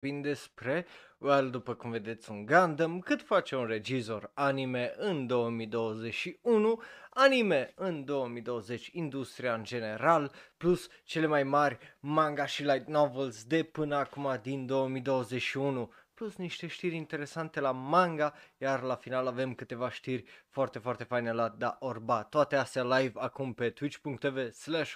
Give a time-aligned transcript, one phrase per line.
[0.00, 0.86] vorbim despre,
[1.18, 8.04] well, după cum vedeți, un Gundam, cât face un regizor anime în 2021, anime în
[8.04, 14.38] 2020, industria în general, plus cele mai mari manga și light novels de până acum
[14.42, 20.78] din 2021 plus niște știri interesante la manga, iar la final avem câteva știri foarte,
[20.78, 22.22] foarte faine la Da Orba.
[22.22, 24.94] Toate astea live acum pe twitch.tv slash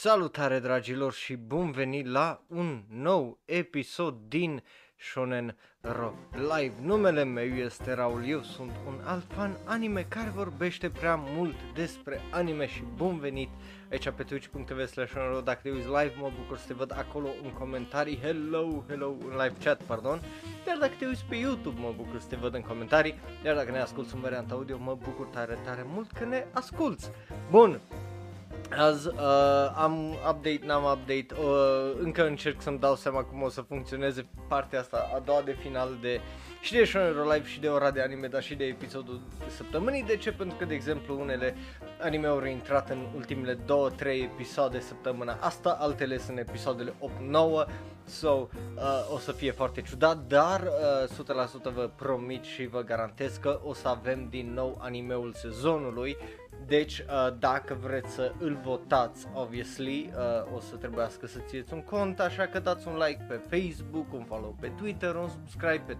[0.00, 4.62] Salutare dragilor și bun venit la un nou episod din
[4.96, 6.74] Shonen Ro Live.
[6.80, 12.20] Numele meu este Raul, eu sunt un alt fan anime care vorbește prea mult despre
[12.30, 13.48] anime și bun venit
[13.90, 15.12] aici pe twitch.tv slash
[15.44, 19.30] Dacă te uiți live mă bucur să te văd acolo în comentarii, hello, hello, în
[19.30, 20.20] live chat, pardon.
[20.66, 23.70] Iar dacă te uiți pe YouTube mă bucur să te văd în comentarii, iar dacă
[23.70, 27.04] ne asculti în varianta audio mă bucur tare, tare mult că ne asculti.
[27.50, 27.80] Bun,
[28.76, 29.14] Azi uh,
[29.74, 34.80] am update, n-am update, uh, încă încerc să-mi dau seama cum o să funcționeze partea
[34.80, 36.20] asta a doua de final de
[36.60, 40.02] și de Shonen Live și de ora de anime, dar și de episodul de săptămânii.
[40.02, 40.32] De ce?
[40.32, 41.56] Pentru că, de exemplu, unele
[42.00, 43.58] anime au intrat în ultimele 2-3
[44.04, 47.68] episoade săptămâna asta, altele sunt episoadele 8-9,
[48.04, 50.60] so uh, o să fie foarte ciudat, dar
[51.08, 56.16] uh, 100% vă promit și vă garantez că o să avem din nou animeul sezonului
[56.66, 61.82] deci, uh, dacă vreți să îl votați, obviously, uh, o să trebuiască să țineți un
[61.82, 65.96] cont, așa că dați un like pe Facebook, un follow pe Twitter, un subscribe pe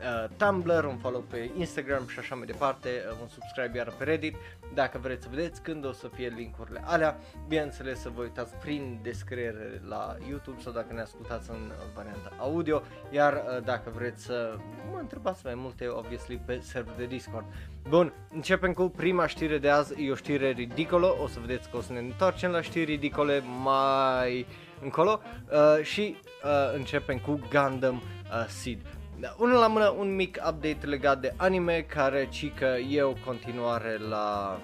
[0.00, 4.04] uh, Tumblr, un follow pe Instagram și așa mai departe, uh, un subscribe iar pe
[4.04, 4.36] Reddit,
[4.74, 7.18] dacă vreți să vedeți când o să fie linkurile alea,
[7.48, 12.82] bineînțeles să vă uitați prin descriere la YouTube sau dacă ne ascultați în varianta audio,
[13.10, 14.56] iar uh, dacă vreți să
[14.92, 17.44] mă întrebați mai multe, obviously, pe server de Discord.
[17.88, 21.76] Bun, începem cu prima știre de azi, e o știre ridicolă, o să vedeți că
[21.76, 24.46] o să ne întoarcem la știri ridicole mai
[24.82, 25.20] încolo.
[25.50, 28.97] Uh, și uh, începem cu Gundam uh, Seed.
[29.20, 33.96] Da, unul la mână, un mic update legat de anime care cică e o continuare
[34.08, 34.60] la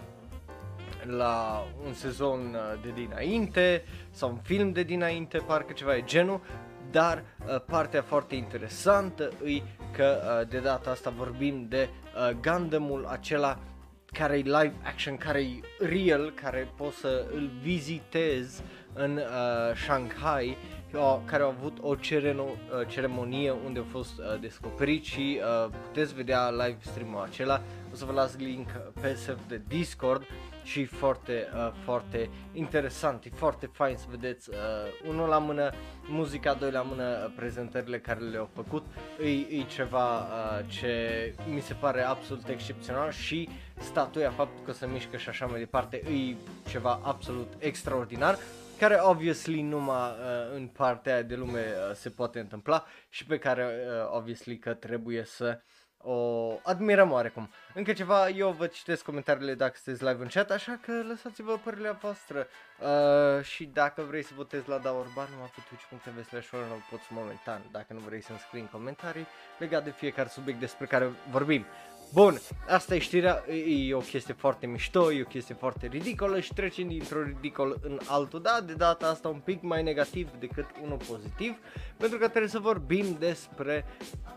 [1.03, 6.41] la un sezon uh, de dinainte sau un film de dinainte, parcă ceva e genul,
[6.91, 9.63] dar uh, partea foarte interesantă e
[9.93, 13.59] că uh, de data asta vorbim de uh, Gundamul acela
[14.13, 18.63] care e live action, care e real, care poți să îl vizitezi
[18.93, 20.84] în uh, Shanghai, uh,
[21.25, 26.15] care au avut o cereno, uh, ceremonie unde au fost uh, descoperiți și uh, puteți
[26.15, 27.63] vedea live stream-ul acela.
[27.93, 28.69] O să vă las link
[29.01, 30.27] pe server de Discord
[30.65, 34.57] și foarte, uh, foarte interesant, e foarte fain să vedeți uh,
[35.09, 35.71] unul la mână
[36.09, 38.85] muzica, doi la mână uh, prezentările care le-au făcut,
[39.23, 44.87] e, e ceva uh, ce mi se pare absolut excepțional și statuia, faptul că se
[44.87, 46.35] mișcă și așa mai departe, e
[46.69, 48.39] ceva absolut extraordinar
[48.79, 53.65] care obviously numai uh, în partea de lume uh, se poate întâmpla și pe care
[53.65, 57.51] uh, obviously că trebuie să uh, o admirăm oarecum.
[57.75, 61.93] Încă ceva, eu vă citesc comentariile dacă sunteți live în chat, așa că lăsați-vă părerea
[61.93, 62.47] voastră.
[62.81, 66.49] Uh, și dacă vrei să votezi la Daorban, numai pe twitch.tv slash
[66.91, 69.27] poți momentan, dacă nu vrei să-mi scrii în comentarii
[69.59, 71.65] legat de fiecare subiect despre care vorbim.
[72.15, 73.45] Bun, asta e știrea,
[73.89, 77.99] e o chestie foarte mișto, e o chestie foarte ridicolă și trecem dintr-un ridicol în
[78.07, 81.57] altul, da, de data asta un pic mai negativ decât unul pozitiv,
[81.97, 83.85] pentru că trebuie să vorbim despre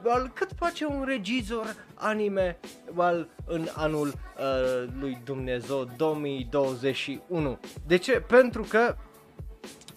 [0.03, 2.59] well, cât face un regizor anime
[2.95, 7.59] well, în anul uh, lui Dumnezeu 2021.
[7.87, 8.11] De ce?
[8.11, 8.95] Pentru că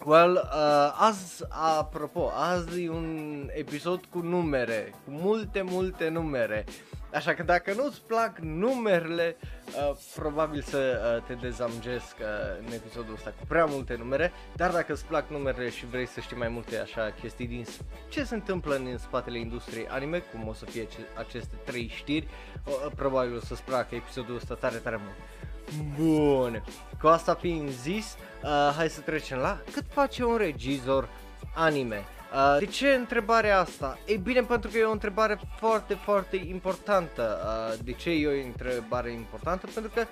[0.05, 6.65] Well, uh, azi, apropo, azi e un episod cu numere, cu multe, multe numere.
[7.13, 13.13] Așa că dacă nu-ți plac numerele, uh, probabil să uh, te dezamgesc uh, în episodul
[13.13, 16.49] ăsta cu prea multe numere, dar dacă îți plac numerele și vrei să știi mai
[16.49, 17.65] multe așa chestii din
[18.09, 20.87] ce se întâmplă în spatele industriei anime, cum o să fie
[21.17, 22.27] aceste trei știri,
[22.65, 25.15] uh, probabil o să-ți placă episodul ăsta tare, tare mult.
[25.99, 26.63] Bun,
[27.01, 31.09] cu asta fiind zis, uh, hai să trecem la cât face un regizor
[31.55, 32.03] anime.
[32.33, 33.97] Uh, de ce întrebarea asta?
[34.07, 37.39] Ei bine, pentru că e o întrebare foarte, foarte importantă.
[37.45, 39.67] Uh, de ce e o întrebare importantă?
[39.73, 40.05] Pentru că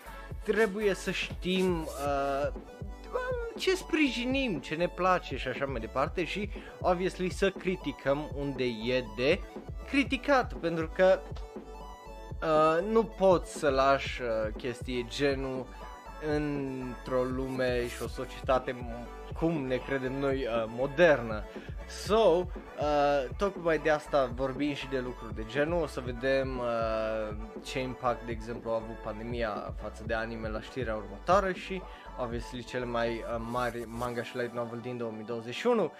[0.44, 2.52] trebuie să știm uh,
[3.58, 6.50] ce sprijinim, ce ne place și așa mai departe și,
[6.82, 9.40] obviously, să criticăm unde e de
[9.90, 11.20] criticat, pentru că
[12.42, 14.28] uh, nu poți să lași uh,
[14.58, 15.66] chestii genul
[16.36, 18.76] într-o lume și o societate
[19.40, 21.44] cum ne credem noi uh, modernă.
[21.88, 22.46] So, uh,
[23.38, 28.26] tocmai de asta vorbim și de lucruri de genul, o să vedem uh, ce impact,
[28.26, 31.82] de exemplu, a avut pandemia față de anime la știrea următoare și,
[32.22, 35.92] obviously, cele mai uh, mari manga și light novel din 2021,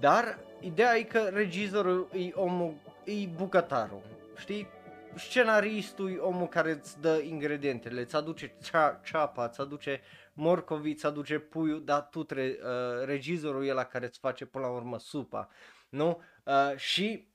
[0.00, 2.74] dar ideea e că regizorul e omul,
[3.04, 4.02] e bucătarul,
[4.36, 4.68] știi?
[5.16, 10.00] Scenaristul e omul care îți dă ingredientele, îți aduce cea, ceapa, îți aduce
[10.32, 14.72] morcovița, aduce puiul, dar tu tre, uh, regizorul e la care îți face până la
[14.72, 15.48] urmă supa,
[15.88, 16.20] nu?
[16.44, 17.28] Uh, și,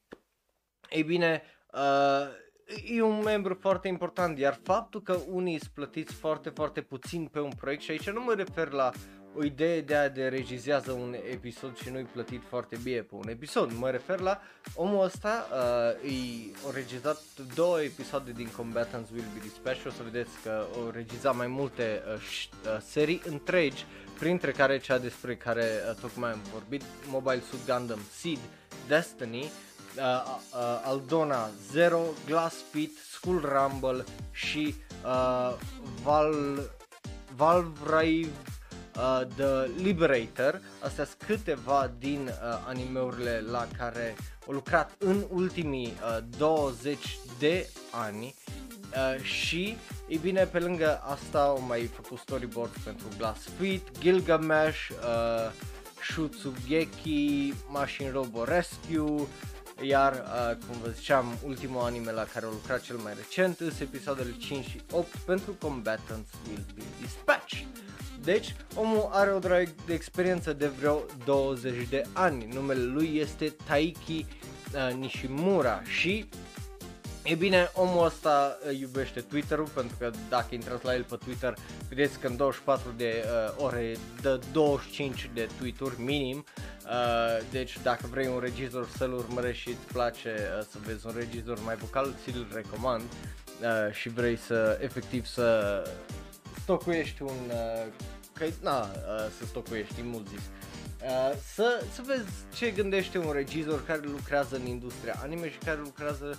[0.89, 1.43] ei bine,
[1.73, 2.27] uh,
[2.85, 7.39] e un membru foarte important, iar faptul că unii sunt plătiți foarte, foarte puțin pe
[7.39, 8.91] un proiect și aici nu mă refer la
[9.35, 13.29] o idee de a de regizează un episod și nu-i plătit foarte bine pe un
[13.29, 13.71] episod.
[13.71, 14.41] Mă refer la
[14.75, 15.47] omul ăsta,
[16.03, 17.21] uh, e, o regizat
[17.55, 22.01] două episoade din Combatants Will Be Dispatched, o să vedeți că o regizat mai multe
[22.05, 23.85] uh, uh, serii întregi,
[24.19, 28.39] printre care cea despre care uh, tocmai am vorbit, Mobile Suit Gundam Seed
[28.87, 29.51] Destiny, uh,
[30.53, 35.55] uh, Aldona Zero, Glass Pit, Skull Rumble și uh,
[36.03, 36.59] Val,
[37.35, 38.31] Valve Rive
[39.00, 40.62] uh, The Liberator.
[40.84, 44.16] Astea sunt câteva din uh, animeurile la care
[44.48, 48.34] au lucrat în ultimii uh, 20 de ani
[48.94, 54.90] uh, și, e bine, pe lângă asta au mai făcut storyboard pentru Glass Feet, Gilgamesh,
[54.90, 55.51] uh,
[56.01, 59.28] Shutsugeki, Machine Robo Rescue,
[59.81, 63.80] iar, uh, cum vă ziceam, ultimul anime la care au lucrat cel mai recent sunt
[63.80, 67.68] episoadele 5 și 8 pentru Combatants Will Be Dispatched.
[68.24, 72.48] Deci, omul are o drag de experiență de vreo 20 de ani.
[72.54, 74.25] Numele lui este Taiki
[74.74, 76.25] uh, Nishimura și
[77.24, 81.54] E bine, omul ăsta uh, iubește Twitter-ul pentru că dacă intrați la el pe Twitter
[81.89, 86.45] vedeți că în 24 de uh, ore dă 25 de tweet-uri minim
[86.86, 91.13] uh, deci dacă vrei un regizor să-l urmărești și îți place uh, să vezi un
[91.15, 95.83] regizor mai vocal, ți-l recomand uh, și vrei să efectiv să
[96.69, 97.88] stocuiești un uh,
[98.33, 98.88] că, na, uh,
[99.38, 100.39] să stocuiești, mult zis.
[100.39, 105.80] Uh, să, să vezi ce gândește un regizor care lucrează în industria anime și care
[105.80, 106.38] lucrează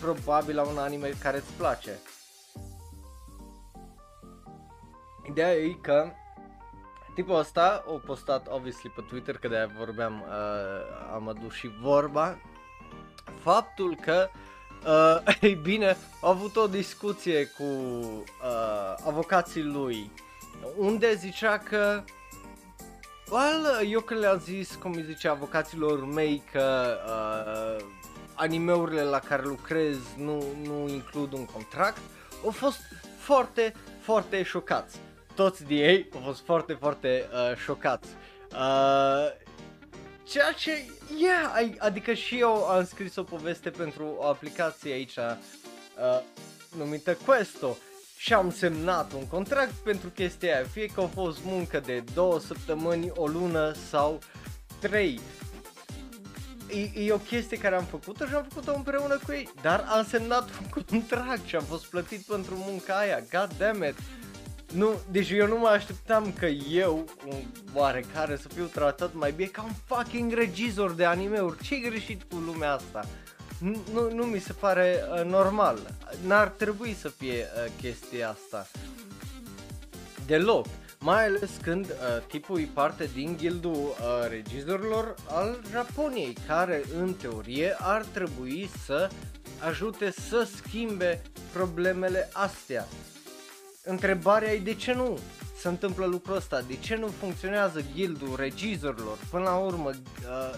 [0.00, 1.90] probabil la un anime care îți place.
[5.28, 6.10] Ideea e că
[7.14, 12.38] tipul ăsta a postat obviously pe Twitter, că de-aia vorbeam, uh, am adus și vorba,
[13.40, 14.51] faptul că uh,
[15.40, 20.10] ei bine, a avut o discuție cu uh, avocații lui
[20.76, 22.02] unde zicea că
[23.30, 27.84] well, eu că le-am zis, cum îi zice avocaților mei că uh,
[28.34, 32.00] animeurile la care lucrez nu, nu includ un contract,
[32.44, 32.80] au fost
[33.18, 34.98] foarte, foarte șocați.
[35.34, 38.08] Toți de ei au fost foarte, foarte uh, șocați.
[38.52, 39.41] Uh,
[40.32, 40.84] ceea ce,
[41.16, 46.22] yeah, adică și eu am scris o poveste pentru o aplicație aici uh,
[46.76, 47.76] numită Questo
[48.16, 52.40] și am semnat un contract pentru chestia aia, fie că a fost muncă de două
[52.40, 54.18] săptămâni, o lună sau
[54.80, 55.20] trei.
[56.68, 60.04] E, e o chestie care am făcut-o și am făcut-o împreună cu ei, dar am
[60.04, 63.96] semnat un contract și am fost plătit pentru munca aia, god damn it.
[64.74, 67.42] Nu, deci eu nu mă așteptam că eu, un
[67.74, 71.62] oarecare, să fiu tratat mai bine ca un fucking regizor de animeuri.
[71.62, 73.04] Ce-i greșit cu lumea asta?
[73.92, 75.78] nu, nu mi se pare uh, normal.
[76.26, 78.66] N-ar trebui să fie uh, chestia asta.
[80.26, 80.66] Deloc.
[80.98, 87.14] Mai ales când uh, tipul e parte din gildul uh, regizorilor al Japoniei, care în
[87.14, 89.10] teorie ar trebui să
[89.58, 92.86] ajute să schimbe problemele astea.
[93.84, 95.18] Întrebarea e de ce nu?
[95.58, 100.54] Se întâmplă lucrul ăsta, de ce nu funcționează gildul regizorilor, până la urmă uh,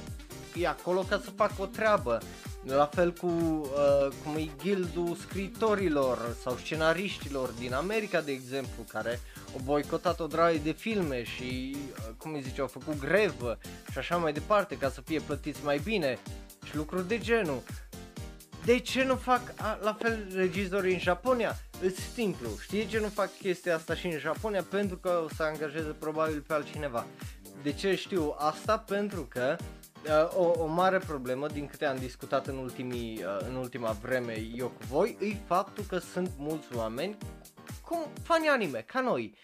[0.55, 2.19] e acolo ca să facă o treabă,
[2.65, 9.21] la fel cu uh, cum e gildul scritorilor sau scenariștilor din America, de exemplu, care
[9.53, 13.59] au boicotat o draie de filme și, uh, cum îi zice, au făcut grevă
[13.93, 16.19] și așa mai departe ca să fie plătiți mai bine
[16.65, 17.63] și lucruri de genul.
[18.65, 21.57] De ce nu fac a, la fel regizorii în Japonia?
[21.83, 24.63] Îți simplu, știi de ce nu fac chestia asta și în Japonia?
[24.71, 27.07] Pentru că o să angajeze probabil pe altcineva.
[27.63, 28.79] De ce știu asta?
[28.79, 33.55] Pentru că uh, o, o mare problemă, din câte am discutat în, ultimii, uh, în
[33.55, 37.17] ultima vreme eu cu voi, e faptul că sunt mulți oameni
[37.85, 39.37] cum fani anime, ca noi,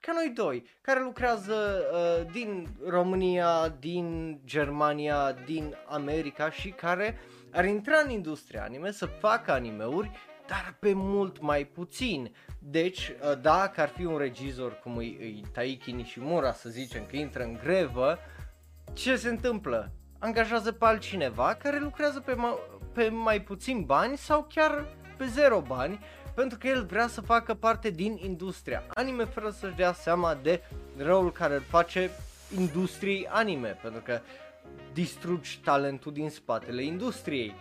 [0.00, 7.18] ca noi doi, care lucrează uh, din România, din Germania, din America și care
[7.54, 10.10] ar intra în industria anime să facă animeuri
[10.46, 12.34] dar pe mult mai puțin.
[12.58, 17.16] Deci, uh, dacă ar fi un regizor cum e, e Taiki Nishimura, să zicem, că
[17.16, 18.18] intră în grevă,
[18.92, 19.90] ce se întâmplă?
[20.18, 22.58] Angajează pe altcineva care lucrează pe, mai,
[22.92, 25.98] pe mai puțin bani sau chiar pe zero bani
[26.34, 30.62] pentru că el vrea să facă parte din industria anime fără să-și dea seama de
[30.96, 32.10] răul care îl face
[32.58, 34.20] industriei anime, pentru că
[34.94, 37.54] distrugi talentul din spatele industriei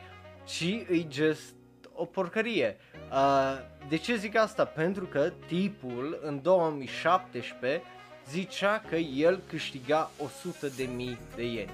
[0.46, 1.56] și îi just
[1.94, 2.78] o porcărie.
[3.12, 3.58] Uh,
[3.90, 4.66] de ce zic asta?
[4.66, 7.82] Pentru că tipul în 2017
[8.30, 11.72] zicea că el câștiga 100 de mii de ieni.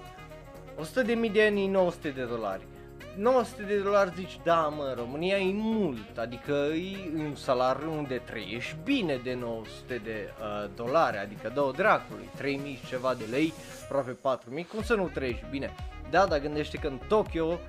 [0.79, 2.63] 100 de mii de ieni 900 de dolari.
[3.19, 8.21] 900 de dolari zici, da mă, în România e mult, adică e un salariu unde
[8.25, 13.53] trăiești bine de 900 de uh, dolari, adică două dracului, 3000 și ceva de lei,
[13.83, 15.75] aproape 4000, cum să nu trăiești bine?
[16.09, 17.59] Da, dar gândește că în Tokyo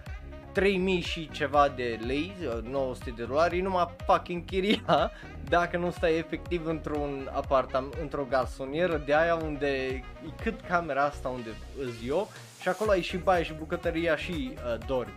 [0.53, 5.11] 3000 și ceva de lei, 900 uh, de dolari, e numai fucking chiria
[5.49, 10.03] dacă nu stai efectiv într-un apartament, într-o garsonieră de aia unde e
[10.43, 11.49] cât camera asta unde
[11.85, 12.29] îți eu
[12.61, 15.15] și acolo ai și baie și bucătăria și uh, dormi.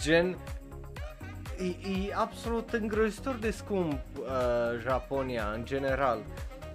[0.00, 0.38] Gen,
[1.58, 1.64] e,
[2.06, 4.26] e absolut îngrozitor de scump uh,
[4.82, 6.18] Japonia în general.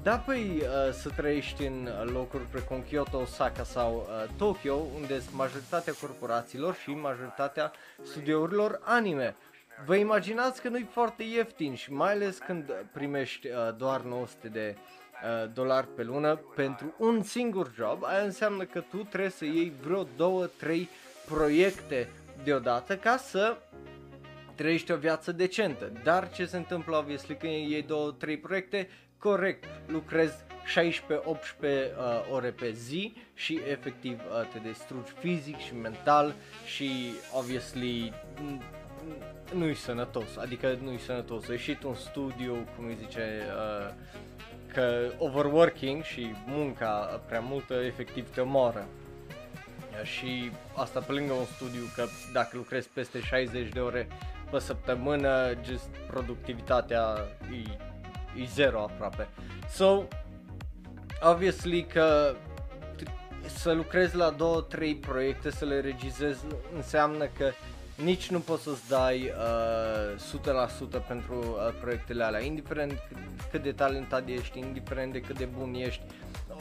[0.01, 5.35] Da, păi uh, să trăiești în locuri precum Kyoto, Osaka sau uh, Tokyo, unde sunt
[5.35, 9.35] majoritatea corporațiilor și majoritatea studiourilor anime.
[9.85, 14.75] Vă imaginați că nu-i foarte ieftin și mai ales când primești uh, doar 900 de
[14.75, 19.73] uh, dolari pe lună pentru un singur job, aia înseamnă că tu trebuie să iei
[19.81, 20.07] vreo 2-3
[21.25, 22.09] proiecte
[22.43, 23.57] deodată ca să
[24.55, 25.91] trăiești o viață decentă.
[26.03, 32.49] Dar ce se întâmplă, obviously, când iei două, trei proiecte, corect, lucrezi 16-18 uh, ore
[32.49, 36.33] pe zi și efectiv uh, te distrugi fizic și mental
[36.65, 38.13] și obviously
[39.53, 43.93] nu-i sănătos, adică nu-i sănătos, ieșit un studiu, cum îi zice, uh,
[44.73, 48.87] că overworking și munca prea multă efectiv te omoară
[50.03, 54.07] și asta pe lângă un studiu că dacă lucrezi peste 60 de ore
[54.51, 57.15] pe săptămână, just productivitatea
[57.51, 57.77] e,
[58.41, 59.27] e zero aproape.
[59.69, 60.03] So,
[61.21, 62.35] obviously că
[63.45, 66.45] să lucrezi la 2-3 proiecte, să le regizezi,
[66.75, 67.51] înseamnă că
[68.03, 69.31] nici nu poți să-ți dai
[70.31, 73.17] uh, 100% pentru uh, proiectele alea, indiferent cât,
[73.51, 76.01] cât de talentat ești, indiferent de cât de bun ești,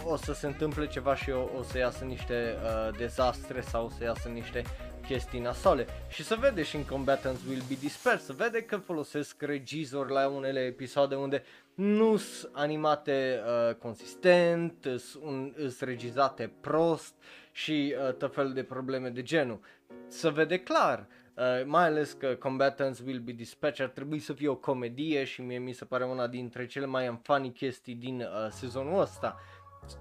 [0.05, 3.89] o să se întâmple ceva și o, o să iasă niște uh, dezastre sau o
[3.89, 4.63] să iasă niște
[5.07, 5.87] chestii nasole.
[6.09, 10.29] Și să vede și în Combatants Will Be Dispersed, să vede că folosesc regizori la
[10.29, 11.43] unele episoade unde
[11.75, 17.15] nu sunt animate uh, consistent, sunt regizate prost
[17.53, 19.61] și uh, tot fel de probleme de genul.
[20.09, 21.07] Să vede clar.
[21.35, 25.43] Uh, mai ales că Combatants Will Be Dispatched ar trebui să fie o comedie și
[25.43, 29.37] mie mi se pare una dintre cele mai funny chestii din uh, sezonul ăsta.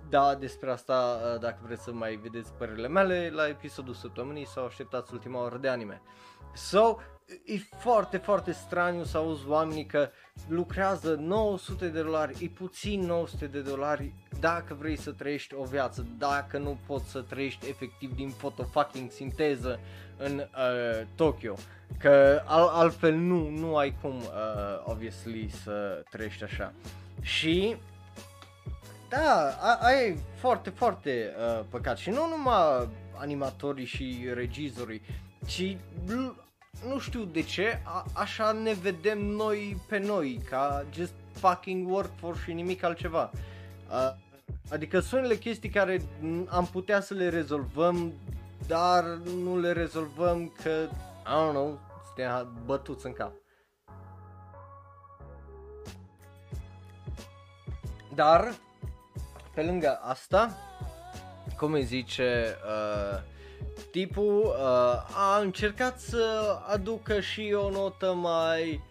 [0.09, 4.65] Da, despre asta, uh, dacă vreți să mai vedeți părerile mele, la episodul săptămânii sau
[4.65, 6.01] așteptați ultima oră de anime.
[6.53, 6.95] So,
[7.45, 10.09] e foarte, foarte straniu să auzi oamenii că
[10.47, 16.05] lucrează 900 de dolari, e puțin 900 de dolari dacă vrei să trăiești o viață,
[16.17, 18.29] dacă nu poți să trăiești efectiv din
[18.71, 19.79] fucking sinteză
[20.17, 21.55] în uh, Tokyo.
[21.99, 26.73] Că al- altfel nu, nu ai cum, uh, obviously, să trăiești așa.
[27.21, 27.75] Și
[29.11, 35.01] da, aia e foarte, foarte uh, păcat și nu numai animatorii și regizorii,
[35.45, 35.77] ci
[36.87, 42.41] nu știu de ce, a, așa ne vedem noi pe noi, ca just fucking workforce
[42.41, 43.31] și nimic altceva.
[43.89, 44.13] Uh,
[44.71, 46.01] adică sunt unele chestii care
[46.47, 48.13] am putea să le rezolvăm,
[48.67, 49.03] dar
[49.43, 50.69] nu le rezolvăm că,
[51.25, 53.31] I don't know, suntem bătuți în cap.
[58.15, 58.53] Dar
[59.61, 60.57] pe lângă asta,
[61.57, 63.21] cum îi zice, uh,
[63.91, 68.81] tipul uh, a încercat să aducă și o notă mai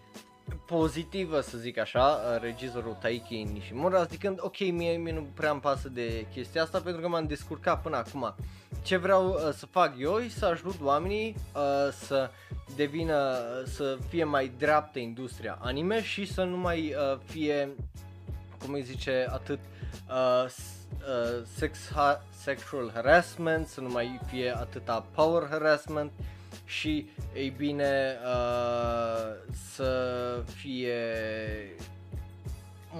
[0.65, 5.59] pozitivă, să zic așa, uh, regizorul Taiki Nishimura, zicând, ok, mie, mie nu prea îmi
[5.59, 8.35] pasă de chestia asta pentru că m-am descurcat până acum.
[8.81, 12.29] Ce vreau uh, să fac eu e să ajut oamenii uh, să
[12.75, 17.75] devină, să fie mai dreaptă industria anime și să nu mai uh, fie,
[18.65, 20.45] cum îi zice, atât uh, uh,
[21.55, 26.11] sex ha- sexual harassment, să nu mai fie atâta power harassment
[26.65, 30.95] și, ei bine, uh, să fie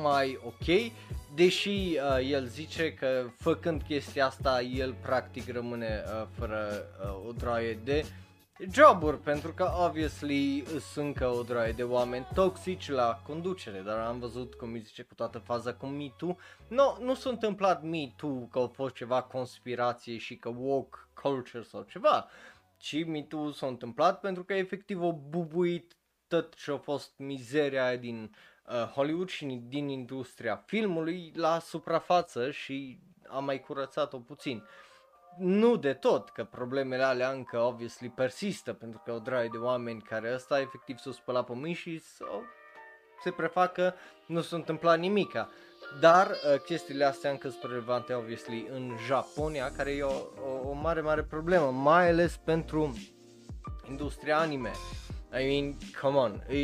[0.02, 0.92] mai ok,
[1.36, 7.32] deși uh, el zice că făcând chestia asta el practic rămâne uh, fără uh, o
[7.32, 8.06] draie de
[8.70, 14.20] joburi, pentru că obviously sunt încă o draie de oameni toxici la conducere, dar am
[14.20, 16.36] văzut cum îi zice cu toată faza cu Me Too.
[16.68, 21.64] No, nu s-a întâmplat Me Too că a fost ceva conspirație și că woke culture
[21.64, 22.28] sau ceva,
[22.78, 25.96] ci Me Too s-a întâmplat pentru că efectiv o bubuit
[26.28, 32.52] tot ce a fost mizeria aia din uh, Hollywood și din industria filmului la suprafață
[32.52, 34.64] și a mai curățat-o puțin.
[35.38, 40.02] Nu de tot, că problemele alea încă obviously persistă, pentru că o draie de oameni
[40.02, 42.42] care ăsta efectiv s-o spăla pe mâini și s-o,
[43.24, 43.94] se prefac că
[44.26, 45.50] nu s-a întâmplat nimica.
[46.00, 50.14] Dar uh, chestiile astea încă sunt relevante obviously în Japonia, care e o,
[50.46, 52.98] o, o mare, mare problemă, mai ales pentru
[53.90, 54.72] industria anime.
[55.40, 56.58] I mean, come on, e,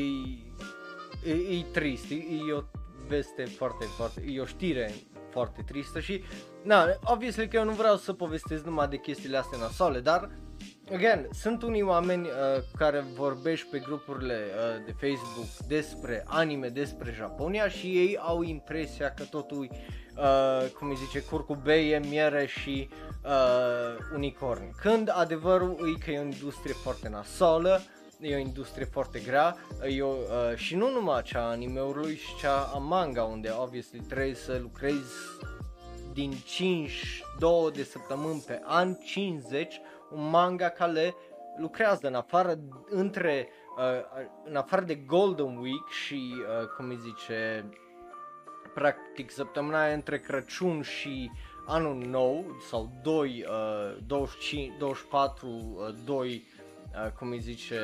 [1.30, 2.16] e, e trist, e,
[2.48, 2.62] e o
[3.08, 4.94] veste foarte, foarte, e o știre
[5.38, 6.24] foarte tristă și,
[6.64, 10.30] na, obviously că eu nu vreau să povestesc numai de chestiile astea nasole, dar,
[10.94, 17.14] again, sunt unii oameni uh, care vorbești pe grupurile uh, de Facebook despre anime, despre
[17.16, 19.70] Japonia și ei au impresia că totul,
[20.16, 22.90] uh, cum îi zice, curcubeie, miere și
[23.24, 24.76] uh, unicorn.
[24.82, 27.82] Când adevărul e că e o industrie foarte nasolă,
[28.20, 29.56] e o industrie foarte grea
[29.90, 34.00] e o, uh, și nu numai cea a anime-ului și cea a manga unde obviously
[34.00, 35.14] trebuie să lucrezi
[36.14, 39.82] din 5, 2 de săptămâni pe an, 50,
[40.12, 41.16] un manga care
[41.58, 42.60] lucrează în afară
[42.90, 47.70] între uh, în afară de Golden Week și uh, cum îi zice
[48.74, 51.32] practic săptămâna între Crăciun și
[51.66, 56.48] anul nou sau 2 uh, 25 24 uh, 2
[57.06, 57.80] Uh, cum îi zice,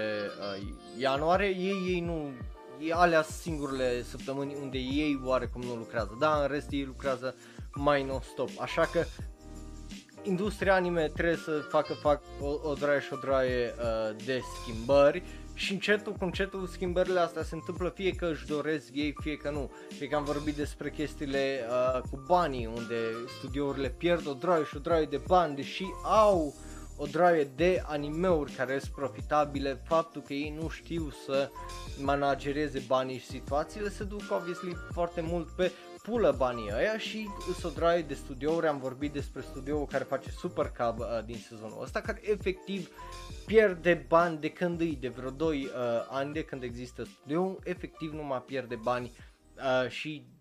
[0.55, 0.67] uh,
[0.97, 2.31] ianuarie, ei, ei nu,
[2.79, 7.35] e alea singurele săptămâni unde ei oarecum nu lucrează, da, în rest ei lucrează
[7.73, 9.03] mai non-stop, așa că
[10.23, 15.23] industria anime trebuie să facă fac o, o draie și o draie uh, de schimbări
[15.53, 19.49] și încetul cu încetul schimbările astea se întâmplă fie că își doresc ei, fie că
[19.49, 19.71] nu.
[19.97, 22.95] Fie că am vorbit despre chestiile uh, cu banii, unde
[23.37, 26.53] studiourile pierd o draie și o draie de bani, deși au uh,
[27.03, 31.49] o draie de animeuri care sunt profitabile, faptul că ei nu știu să
[32.01, 35.71] managereze banii și situațiile se duc obviously foarte mult pe
[36.03, 40.29] pulă banii ăia și sunt o draie de studiouri, am vorbit despre studioul care face
[40.29, 42.89] Super Cub uh, din sezonul ăsta, care efectiv
[43.45, 45.71] pierde bani de când îi, de vreo 2 uh,
[46.09, 49.11] ani de când există studio, efectiv nu mai pierde bani
[49.57, 50.32] uh, și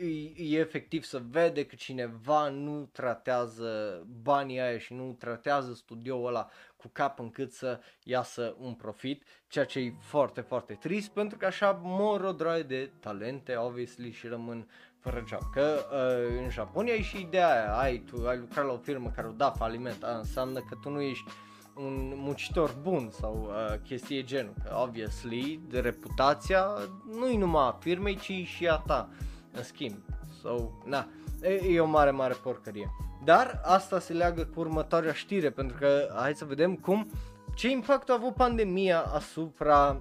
[0.00, 6.26] e, e efectiv să vede că cineva nu tratează banii aia și nu tratează studioul
[6.26, 11.38] ăla cu cap încât să iasă un profit, ceea ce e foarte, foarte trist pentru
[11.38, 15.40] că așa mor o draie de talente, obviously, și rămân fără job.
[15.52, 19.10] Că uh, în Japonia e și ideea aia, ai, tu ai lucrat la o firmă
[19.14, 21.30] care o da faliment, aia înseamnă că tu nu ești
[21.76, 26.66] un muncitor bun sau uh, chestie genul, că obviously de reputația
[27.10, 29.08] nu e numai a firmei, ci și a ta
[29.52, 29.96] în schimb.
[30.40, 31.08] So, na,
[31.42, 32.90] e, e o mare, mare porcărie.
[33.24, 37.10] Dar asta se leagă cu următoarea știre, pentru că hai să vedem cum,
[37.54, 40.00] ce impact a avut pandemia asupra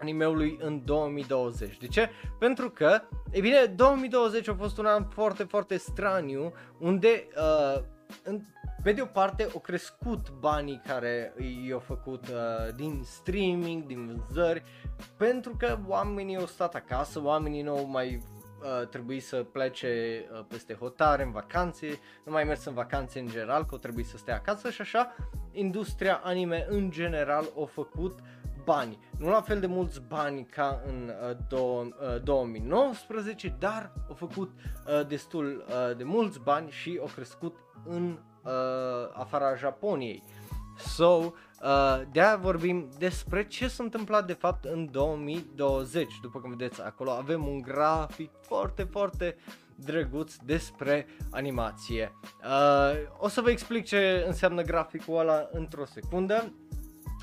[0.00, 1.76] animeului în 2020.
[1.78, 2.10] De ce?
[2.38, 7.82] Pentru că, e bine, 2020 a fost un an foarte, foarte straniu, unde, uh,
[8.22, 8.40] în,
[8.82, 11.34] pe de o parte, au crescut banii care
[11.68, 14.62] i-au făcut uh, din streaming, din vânzări,
[15.16, 18.22] pentru că oamenii au stat acasă, oamenii nu au mai
[18.64, 23.26] uh, trebuie să plece uh, peste hotare, în vacanțe, nu mai mers în vacanțe în
[23.26, 25.14] general, că o trebuie să stea acasă și așa,
[25.52, 28.18] industria anime în general a făcut
[28.64, 28.98] bani.
[29.18, 34.50] Nu la fel de mulți bani ca în uh, do- uh, 2019, dar au făcut
[34.50, 38.50] uh, destul uh, de mulți bani și au crescut în uh,
[39.12, 40.22] afara Japoniei.
[40.76, 41.53] So, Uh,
[42.12, 46.12] de-aia vorbim despre ce s-a întâmplat de fapt în 2020.
[46.22, 49.36] După cum vedeți acolo avem un grafic foarte, foarte
[49.74, 52.12] drăguț despre animație.
[52.44, 56.52] Uh, o să vă explic ce înseamnă graficul ăla într-o secundă.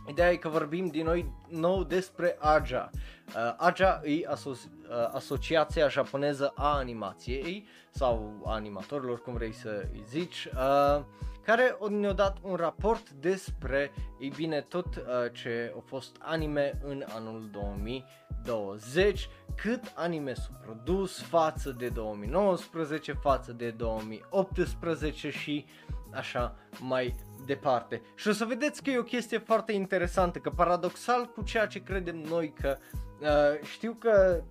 [0.08, 2.90] Ideea e că vorbim din noi nou despre AJA.
[3.28, 9.88] Uh, AJA e aso- uh, Asociația Japoneză a Animației sau a animatorilor, cum vrei să
[9.94, 10.48] îi zici.
[10.54, 11.04] Uh,
[11.46, 17.04] care ne-a dat un raport despre, ei bine, tot uh, ce a fost anime în
[17.16, 25.66] anul 2020, cât anime s-a produs față de 2019, față de 2018 și
[26.12, 28.02] așa mai departe.
[28.16, 31.84] Și o să vedeți că e o chestie foarte interesantă, că paradoxal cu ceea ce
[31.84, 32.78] credem noi că
[33.22, 33.28] Uh,
[33.64, 34.44] știu că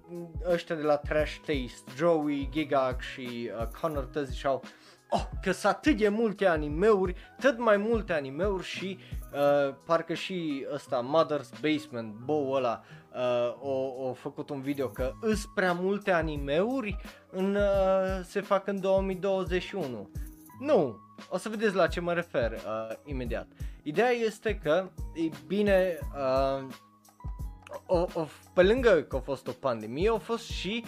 [0.51, 4.63] ăștia de la Trash Taste, Joey, Gigak și uh, Connor toți ziceau
[5.11, 8.99] oh, că sunt atât de multe animeuri, tot mai multe animeuri și
[9.33, 15.13] uh, parcă și ăsta, Mother's Basement, Bo ăla, uh, o, o făcut un video că
[15.21, 16.97] îs prea multe animeuri
[17.31, 20.11] în, uh, se fac în 2021.
[20.61, 23.47] Nu, o să vedeți la ce mă refer uh, imediat.
[23.83, 26.67] Ideea este că, e bine, uh,
[27.87, 30.85] o, o, pe lângă că a fost o pandemie, a fost și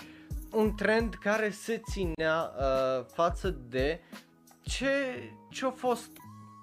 [0.52, 4.00] un trend care se ținea uh, față de
[4.62, 6.10] ce, ce a fost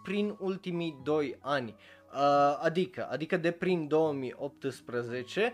[0.03, 1.75] prin ultimii 2 ani.
[2.13, 5.53] Uh, adică, adică de prin 2018,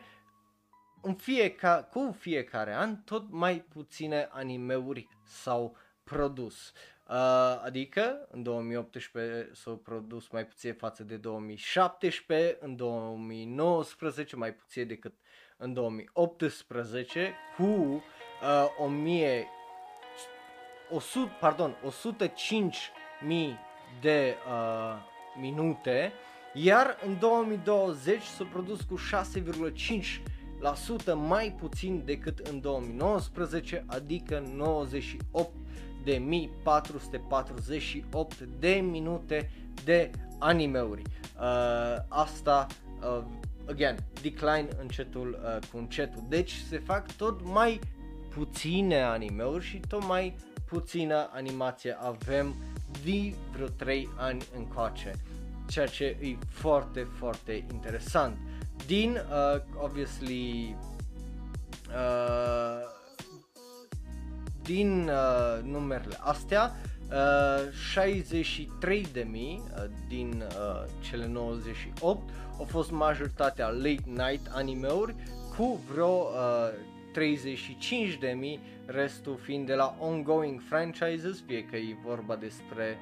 [1.02, 6.72] în fiecare, cu fiecare an, tot mai puține animeuri s-au produs.
[7.10, 14.88] Uh, adică în 2018 s-au produs mai puțin față de 2017, în 2019 mai puțin
[14.88, 15.14] decât
[15.58, 18.04] în 2018 cu
[18.80, 19.48] uh, 1000
[20.90, 22.92] 100, pardon, 105
[23.26, 23.60] mii
[24.02, 24.96] de uh,
[25.40, 26.12] minute,
[26.54, 29.02] iar în 2020 s-a produs cu 6,5%
[31.28, 35.50] mai puțin decât în 2019, adică 98
[36.04, 39.52] de 1448 de minute
[39.84, 41.02] de animeuri.
[41.02, 42.68] Uh, asta,
[43.02, 43.24] uh,
[43.70, 46.24] again, decline încetul uh, cu încetul.
[46.30, 47.80] Deci se fac tot mai
[48.36, 52.56] puține animeuri și tot mai puțină animație avem
[53.04, 55.12] de vreo 3 ani încoace,
[55.68, 58.38] ceea ce e foarte, foarte interesant.
[58.86, 60.76] Din, uh, obviously,
[61.88, 62.94] uh,
[64.62, 66.76] din uh, numerele astea,
[67.10, 75.16] uh, 63 de mii uh, din uh, cele 98 au fost majoritatea late night animeuri
[75.58, 81.98] cu vreo uh, 35 de mii, restul fiind de la ongoing franchises, fie că e
[82.04, 82.98] vorba despre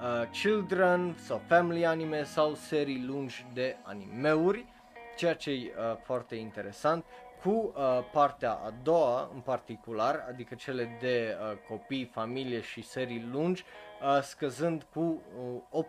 [0.00, 4.64] uh, children sau family anime sau serii lungi de animeuri,
[5.16, 7.04] ceea ce e uh, foarte interesant
[7.46, 7.82] cu uh,
[8.12, 13.64] partea a doua în particular, adică cele de uh, copii, familie și serii lungi,
[14.02, 15.22] uh, scăzând cu
[15.70, 15.84] uh,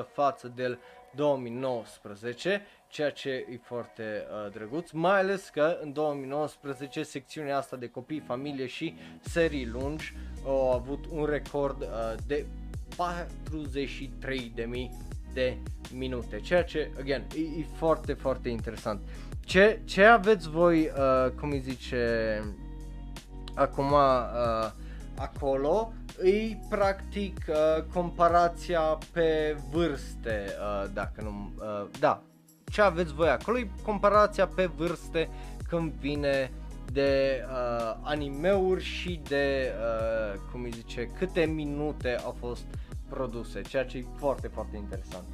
[0.00, 0.78] 18,7% față de
[1.14, 7.88] 2019, ceea ce e foarte uh, drăguț, mai ales că în 2019 secțiunea asta de
[7.88, 10.12] copii, familie și serii lungi
[10.44, 11.88] au avut un record uh,
[12.26, 12.46] de
[12.88, 15.56] 43.000 de
[15.94, 19.00] minute, ceea ce, again, e, e foarte, foarte interesant.
[19.44, 22.42] Ce, ce aveți voi, uh, cum îi zice,
[23.54, 24.70] acum uh,
[25.16, 32.22] acolo, e practic uh, comparația pe vârste, uh, dacă nu, uh, da,
[32.70, 33.58] ce aveți voi acolo?
[33.58, 35.28] E comparația pe vârste
[35.68, 36.50] când vine
[36.92, 42.64] de uh, animeuri și de, uh, cum îi zice, câte minute au fost
[43.08, 45.24] produse, ceea ce e foarte, foarte interesant.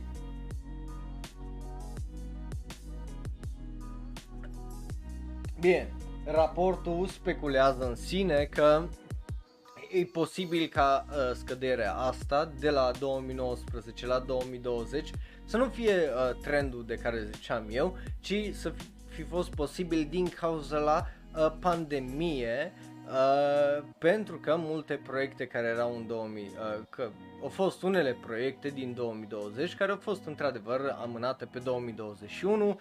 [5.61, 5.93] Bine,
[6.25, 8.89] raportul speculează în sine că
[9.91, 15.11] e posibil ca uh, scăderea asta de la 2019 la 2020
[15.45, 18.73] să nu fie uh, trendul de care ziceam eu, ci să
[19.09, 21.07] fi fost posibil din cauza la
[21.37, 22.73] uh, pandemie
[23.07, 27.11] Uh, pentru că multe proiecte care erau în 2000, uh, că
[27.43, 32.81] au fost unele proiecte din 2020 care au fost într-adevăr amânate pe 2021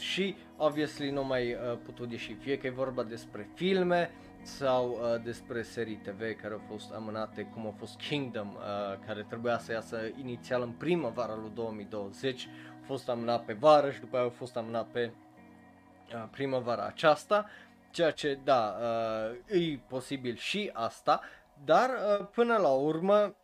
[0.00, 4.10] și obviously nu mai uh, putut ieși, fie că e vorba despre filme
[4.42, 9.24] sau uh, despre serii TV care au fost amânate, cum a fost Kingdom, uh, care
[9.28, 12.48] trebuia să iasă inițial în primăvara lui 2020,
[12.82, 15.10] a fost amânat pe vară și după aia a fost amânat pe
[16.14, 17.46] uh, primăvara aceasta,
[17.98, 18.76] ceea ce, da,
[19.48, 21.20] uh, e posibil și asta,
[21.64, 23.36] dar uh, până la urmă,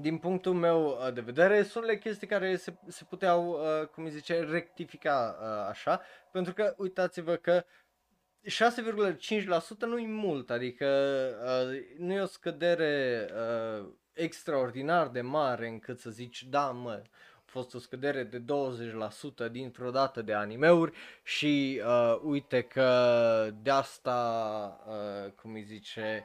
[0.00, 4.04] din punctul meu uh, de vedere, sunt le chestii care se, se puteau, uh, cum
[4.04, 7.64] îi zice, rectifica uh, așa, pentru că uitați-vă că
[8.44, 10.86] 6,5% nu e mult, adică
[11.42, 17.02] uh, nu e o scădere uh, extraordinar de mare încât să zici, da mă,
[17.34, 18.42] a fost o scădere de
[19.48, 26.24] 20% dintr-o dată de animeuri și uh, uite că de asta, uh, cum îi zice,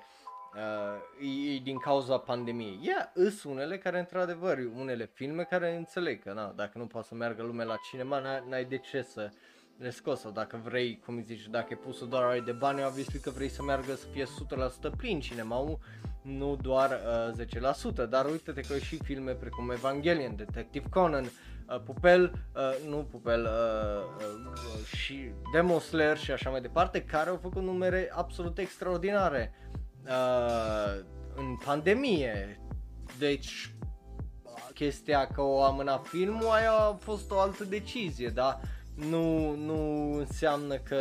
[0.55, 2.79] uh, e, e din cauza pandemiei.
[2.81, 7.07] Ia, yeah, îs unele care într-adevăr, unele filme care înțeleg că na, dacă nu poate
[7.07, 9.31] să meargă lumea la cinema, n-ai, n-ai de ce să
[9.77, 13.19] le scos sau dacă vrei, cum zici, dacă e pus doar ai de bani, obviously
[13.19, 14.25] că vrei să meargă să fie
[14.89, 15.57] 100% plin cinema
[16.23, 16.99] nu doar
[17.37, 22.97] uh, 10%, dar uite-te că și filme precum Evangelion, Detective Conan, uh, Pupel, uh, nu
[22.97, 28.57] Pupel, uh, uh, și Demon Slayer și așa mai departe, care au făcut numere absolut
[28.57, 29.53] extraordinare
[30.05, 31.03] uh,
[31.35, 32.59] în pandemie.
[33.17, 33.73] Deci
[34.73, 38.59] chestia că o amâna filmul, aia a fost o altă decizie, dar
[38.95, 40.95] nu, nu înseamnă că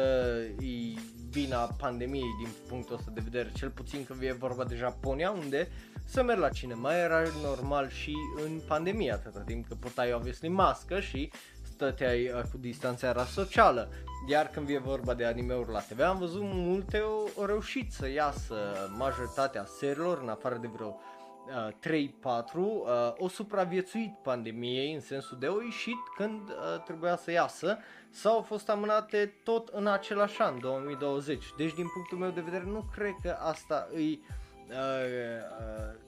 [0.60, 0.98] e
[1.32, 5.68] vina pandemiei din punctul ăsta de vedere, cel puțin când e vorba de Japonia, unde
[6.04, 8.14] să merg la cinema era normal și
[8.44, 11.30] în pandemie atâta timp că purtai obviously mască și
[11.62, 13.88] stăteai uh, cu distanțarea socială.
[14.28, 18.08] Iar când e vorba de anime-uri la TV, am văzut multe o, o reușit să
[18.08, 18.54] iasă
[18.98, 21.00] majoritatea serilor, în afară de vreo
[21.46, 22.84] uh, 3-4, uh,
[23.16, 27.78] o supraviețuit pandemiei în sensul de au ieșit când uh, trebuia să iasă
[28.12, 31.44] sau au fost amânate tot în același an, 2020.
[31.56, 34.22] Deci din punctul meu de vedere nu cred că asta îi
[34.68, 36.00] uh, uh,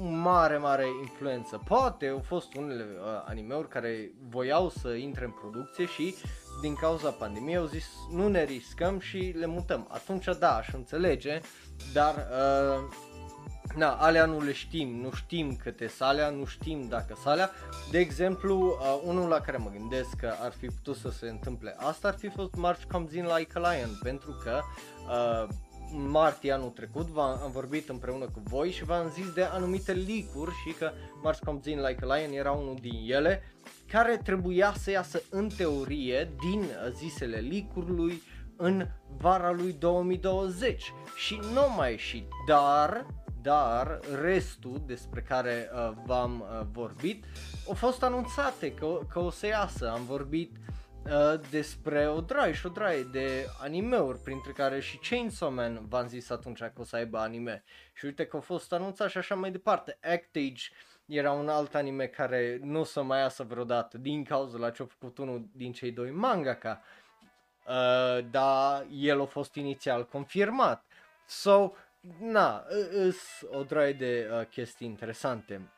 [0.00, 1.62] mare, mare influență.
[1.64, 6.14] Poate au fost unele uh, animeuri care voiau să intre în producție și
[6.60, 9.88] din cauza pandemiei au zis nu ne riscăm și le mutăm.
[9.90, 11.40] Atunci da, aș înțelege,
[11.92, 12.82] dar uh,
[13.76, 17.50] na, alea nu le știm, nu știm câte salea, nu știm dacă salea.
[17.90, 21.76] De exemplu, uh, unul la care mă gândesc că ar fi putut să se întâmple
[21.78, 24.60] asta ar fi fost March Comes In Like a Lion, pentru că
[25.08, 25.48] uh,
[25.90, 30.72] martie anul trecut am vorbit împreună cu voi și v-am zis de anumite leak-uri și
[30.78, 30.90] că
[31.22, 33.42] March Comes In Like a Lion era unul din ele
[33.90, 36.64] care trebuia să iasă în teorie din
[36.96, 38.22] zisele leak-ului
[38.56, 43.06] în vara lui 2020 și nu mai ieșit, dar
[43.42, 47.24] dar restul despre care uh, v-am uh, vorbit
[47.68, 49.90] au fost anunțate că, că o să iasă.
[49.90, 50.56] Am vorbit
[51.04, 56.08] uh, despre o draie și o draie de animeuri, printre care și Chainsaw Man v-am
[56.08, 57.64] zis atunci că o să aibă anime.
[57.94, 59.98] Și uite că a fost anunțat și așa mai departe.
[60.02, 60.62] Actage
[61.06, 64.82] era un alt anime care nu o să mai iasă vreodată din cauza la ce
[64.82, 66.82] a făcut unul din cei doi mangaka.
[67.66, 70.84] Uh, dar el a fost inițial confirmat.
[71.26, 71.72] So,
[72.20, 73.16] na, îs
[73.50, 75.70] o draie de uh, chestii interesante.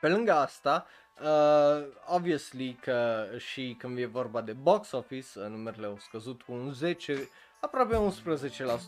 [0.00, 0.86] Pe lângă asta,
[1.22, 6.52] uh, obviously că și când e vorba de box office, uh, numerele au scăzut cu
[6.52, 7.28] un 10,
[7.60, 7.96] aproape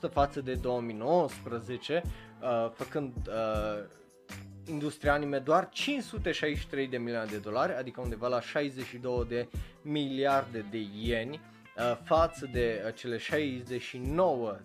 [0.09, 2.03] 11% față de 2019,
[2.41, 3.85] uh, făcând uh,
[4.67, 9.49] industria anime doar 563 de milioane de dolari, adică undeva la 62 de
[9.83, 11.41] miliarde de ieni,
[11.77, 14.61] uh, față de uh, cele 69,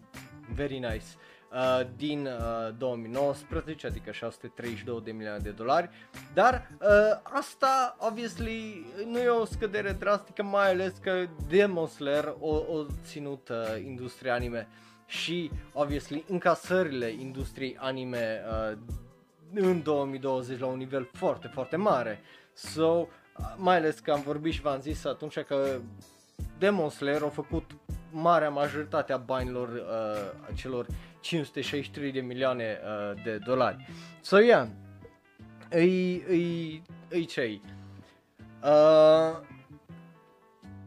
[0.54, 1.06] very nice,
[1.52, 5.90] uh, din uh, 2019, adică 632 de milioane de dolari,
[6.34, 6.88] dar uh,
[7.24, 13.50] asta, obviously, nu e o scădere drastică, mai ales că Demon Slayer o, o ținut
[13.50, 14.68] uh, industria anime
[15.06, 18.78] și, obviously, încasările industriei anime uh,
[19.54, 22.20] în 2020 la un nivel foarte, foarte mare.
[22.54, 23.06] So, uh,
[23.56, 25.80] mai ales că am vorbit și v-am zis atunci că
[26.58, 27.72] Demon Slayer a făcut
[28.12, 30.86] marea majoritate a banilor uh, celor
[31.22, 33.88] 563 de milioane uh, de dolari.
[34.22, 34.68] So, yeah,
[35.70, 37.62] îi, îi, îi cei.
[38.64, 39.40] Uh,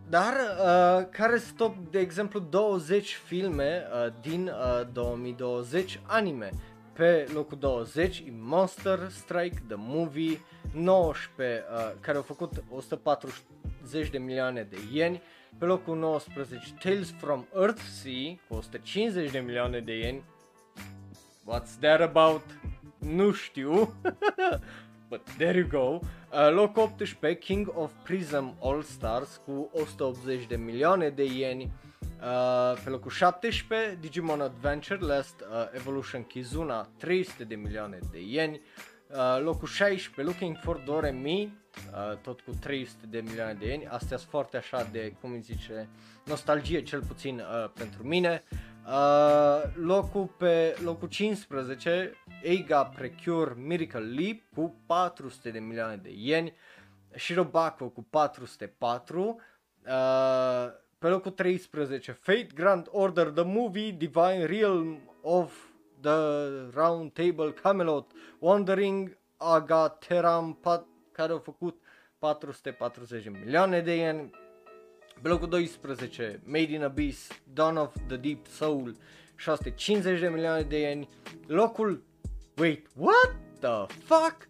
[0.08, 6.50] dar uh, care stop, de exemplu, 20 filme uh, din uh, 2020 anime.
[6.92, 10.40] Pe locul 20 e Monster Strike, The Movie,
[10.72, 15.22] 19 uh, care au făcut 140 de milioane de ieni,
[15.58, 20.22] pe locul 19 Tales from Earthsea cu 150 de milioane de ieni.
[21.44, 22.42] What's that about?
[22.98, 23.94] Nu știu.
[25.10, 26.00] But there you go.
[26.32, 31.72] Uh, loc 18 King of Prism All Stars cu 180 de milioane de ieni.
[32.22, 38.60] Uh, pe locul 17 Digimon Adventure Last uh, Evolution Kizuna 300 de milioane de ieni.
[39.08, 41.52] Uh, locul 16 Looking for Doremi
[41.92, 43.86] uh, tot cu 300 de milioane de ieni.
[43.86, 45.88] Astea sunt foarte așa de, cum îi zice,
[46.24, 48.42] nostalgie cel puțin uh, pentru mine.
[48.86, 56.54] Uh, locul pe locul 15 Eiga Precure Miracle Leap cu 400 de milioane de ieni.
[57.16, 59.40] Shirobako cu 404.
[59.86, 59.92] Uh,
[60.98, 65.52] pe locul 13 Fate Grand Order The Movie Divine Realm of
[66.00, 66.10] the
[66.74, 70.86] Round Table Camelot Wandering Agateram Pat
[71.20, 71.82] care au făcut
[72.18, 74.30] 440 milioane de ieni.
[75.22, 78.96] Pe locul 12, Made in Abyss, Dawn of the Deep Soul,
[79.36, 81.08] 650 de milioane de ieni.
[81.46, 82.02] Locul,
[82.56, 84.48] wait, what the fuck?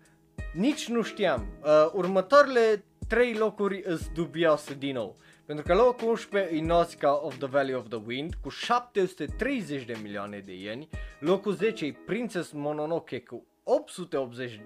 [0.52, 1.46] Nici nu știam.
[1.62, 5.16] Uh, următoarele 3 locuri îs dubioase din nou.
[5.46, 9.98] Pentru că locul 11 e Nausicaa of the Valley of the Wind cu 730 de
[10.02, 10.88] milioane de ieni.
[11.18, 14.60] Locul 10 e Princess Mononoke cu 880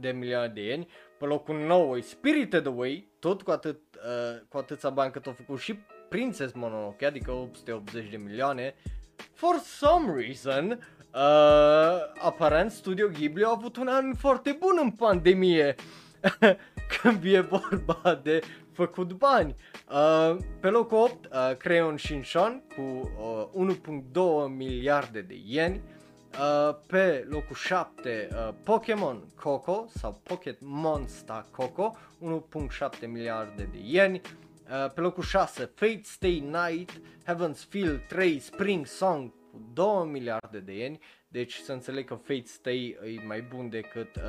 [0.00, 0.88] de milioane de ieni.
[1.24, 5.32] Pe locul 9 e Spirited Away, tot cu, atât, uh, cu atâția bani cât au
[5.32, 8.74] făcut și Princess Mononoke, adică 880 de milioane.
[9.32, 10.78] For some reason,
[11.14, 11.20] Uh,
[12.18, 15.74] aparent, Studio Ghibli a avut un an foarte bun în pandemie
[17.00, 18.40] când e vorba de
[18.72, 19.54] făcut bani.
[19.90, 23.12] Uh, pe locul 8, uh, Crayon Shinshan cu
[23.54, 25.82] uh, 1.2 miliarde de ieni.
[26.38, 34.20] Uh, pe locul 7, uh, Pokémon Coco sau Pocket Monster Coco, 1.7 miliarde de ieni.
[34.70, 40.58] Uh, pe locul 6, Fate Stay Night, Heaven's Feel 3, Spring Song cu 2 miliarde
[40.58, 40.98] de ieni.
[41.28, 44.22] Deci să înțeleg că Fate Stay e mai bun decât uh,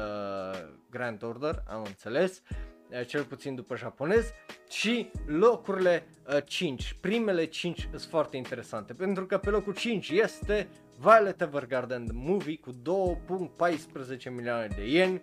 [0.90, 2.42] Grand Order, am înțeles.
[2.90, 4.34] Uh, cel puțin după japonez
[4.70, 10.68] și locurile uh, 5, primele 5 sunt foarte interesante pentru că pe locul 5 este
[10.98, 15.22] Violet Evergarden The Movie cu 2.14 milioane de ieni,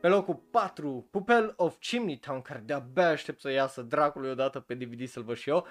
[0.00, 4.74] pe locul 4, Pupel of Chimney Town, care de-abia aștept să iasă dracului odată pe
[4.74, 5.66] DVD să-l văd și eu,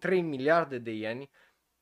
[0.00, 1.30] 2.3 miliarde de ieni.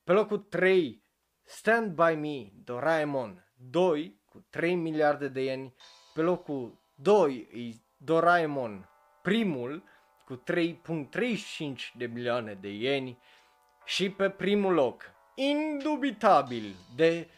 [0.05, 1.05] Pe locul 3,
[1.45, 5.75] Stand By Me, Doraemon 2, cu 3 miliarde de ieni.
[6.15, 8.89] Pe locul 2 e Doraemon
[9.23, 9.85] primul,
[10.25, 13.19] cu 3.35 de milioane de ieni.
[13.85, 17.29] Și pe primul loc, indubitabil, de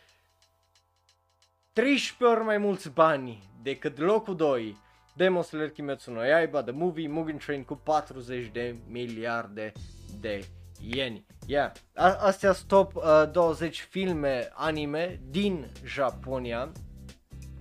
[1.72, 4.76] 13 ori mai mulți bani decât locul 2,
[5.16, 9.72] Demon Slayer Kimetsu no Yaiba, The Movie, Mugen Train cu 40 de miliarde
[10.20, 10.44] de
[10.80, 11.26] ieni.
[11.46, 11.72] Yeah.
[11.94, 16.72] A- astea sunt top uh, 20 filme anime din Japonia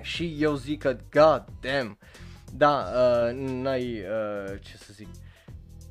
[0.01, 1.97] și eu zic că god damn,
[2.53, 5.07] da, uh, n-ai uh, ce să zic,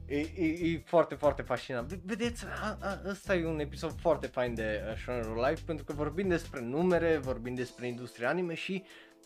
[0.09, 1.93] E, e, e foarte, foarte fascinant.
[1.93, 5.93] Vedeți, a, a, ăsta e un episod foarte fain de uh, Shonen Live pentru că
[5.93, 8.85] vorbim despre numere, vorbim despre industria anime și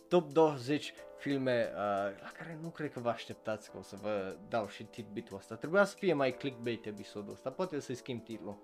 [0.08, 1.76] top 20 filme uh,
[2.22, 5.54] la care nu cred că vă așteptați că o să vă dau și tidbit-ul ăsta.
[5.54, 8.58] Trebuia să fie mai clickbait episodul ăsta, poate să-i schimb titlul.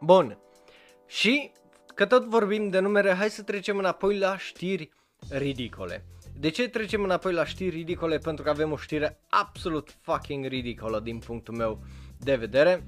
[0.00, 0.38] Bun.
[1.06, 1.52] Și
[1.94, 4.90] că tot vorbim de numere, hai să trecem înapoi la știri
[5.28, 6.04] ridicole.
[6.40, 8.18] De ce trecem înapoi la știri ridicole?
[8.18, 11.84] Pentru că avem o știre absolut fucking ridicolă din punctul meu
[12.18, 12.84] de vedere,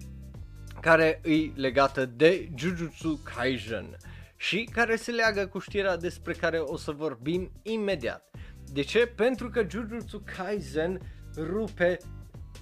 [0.80, 3.96] care e legată de Jujutsu Kaisen
[4.36, 8.30] și care se leagă cu știrea despre care o să vorbim imediat.
[8.72, 9.06] De ce?
[9.06, 11.00] Pentru că Jujutsu Kaisen
[11.36, 11.98] rupe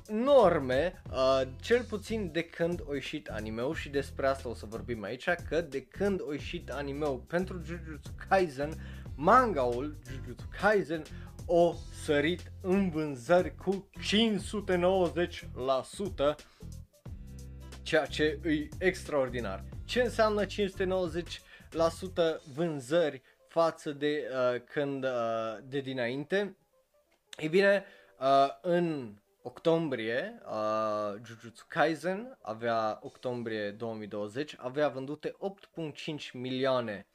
[0.08, 5.02] norme, uh, cel puțin de când o ieșit anime și despre asta o să vorbim
[5.02, 8.72] aici, că de când o ieșit anime pentru Jujutsu Kaisen,
[9.20, 11.02] mangaul Jujutsu Kaisen
[11.46, 14.02] o sărit în vânzări cu 590%,
[17.82, 19.64] ceea ce e extraordinar.
[19.84, 20.48] Ce înseamnă 590%
[22.54, 25.10] vânzări față de uh, când uh,
[25.68, 26.56] de dinainte?
[27.38, 27.84] Ei bine,
[28.20, 35.34] uh, în octombrie, uh, Jujutsu Kaisen avea octombrie 2020, avea vândute 8.5
[36.32, 37.06] milioane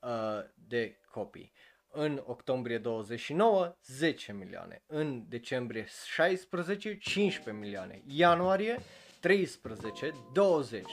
[0.00, 1.52] uh, de copii.
[1.90, 4.82] În octombrie 29, 10 milioane.
[4.86, 8.02] În decembrie 16, 15 milioane.
[8.06, 8.78] Ianuarie
[9.20, 10.84] 13, 20.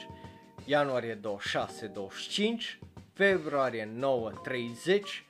[0.64, 2.78] Ianuarie 26, 25.
[3.12, 5.24] Februarie 9, 30.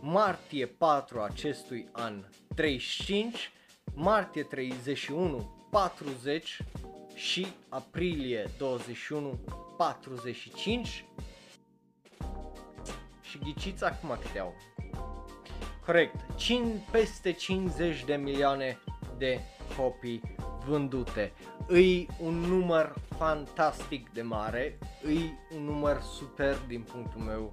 [0.00, 3.50] Martie 4 acestui an 35.
[3.94, 6.58] Martie 31, 40
[7.14, 9.38] și aprilie 21,
[9.76, 11.04] 45 și
[13.42, 14.54] ghiciți acum câte au.
[15.84, 18.78] Corect, 5, peste 50 de milioane
[19.18, 19.40] de
[19.76, 20.20] copii
[20.66, 21.32] vândute.
[21.66, 27.52] Îi un număr fantastic de mare, îi un număr super din punctul meu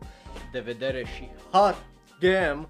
[0.51, 1.75] de vedere și hot
[2.19, 2.69] damn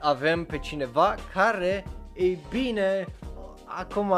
[0.00, 3.06] avem pe cineva care, ei bine,
[3.64, 4.14] acum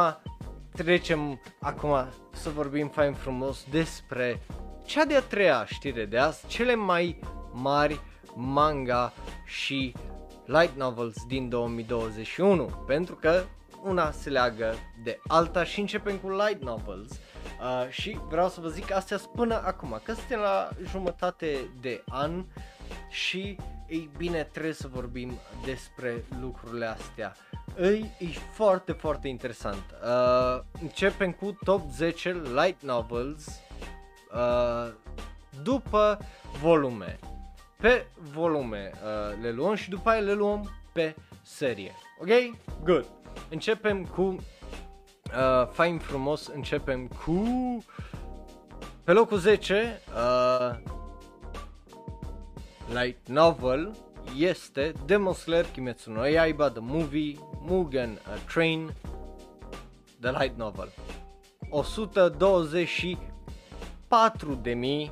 [0.73, 4.41] trecem acum să vorbim fain frumos despre
[4.85, 7.21] cea de-a treia știre de azi, cele mai
[7.53, 8.01] mari
[8.35, 9.13] manga
[9.45, 9.95] și
[10.45, 13.45] light novels din 2021, pentru că
[13.83, 18.69] una se leagă de alta și începem cu light novels uh, și vreau să vă
[18.69, 22.45] zic că astea până acum, că suntem la jumătate de an
[23.11, 25.33] și ei bine trebuie să vorbim
[25.65, 27.35] despre lucrurile astea.
[27.77, 29.85] Îi, e foarte, foarte interesant.
[30.03, 33.61] Uh, începem cu top 10 light novels
[34.35, 34.93] uh,
[35.63, 36.19] după
[36.61, 37.19] volume
[37.83, 39.01] pe volume uh,
[39.43, 41.93] le luăm și după aia le luăm pe serie.
[42.21, 42.29] Ok?
[42.85, 43.07] Good.
[43.51, 44.37] Începem cu uh,
[45.71, 47.45] fain frumos, începem cu
[49.05, 50.71] pe locul 10 uh,
[52.87, 53.97] light novel
[54.37, 58.19] este Demon Slayer Kimetsu no Yaiba The Movie Mugen uh,
[58.53, 58.95] Train
[60.21, 60.93] The Light Novel.
[61.71, 61.77] 124.000
[64.91, 65.11] uh,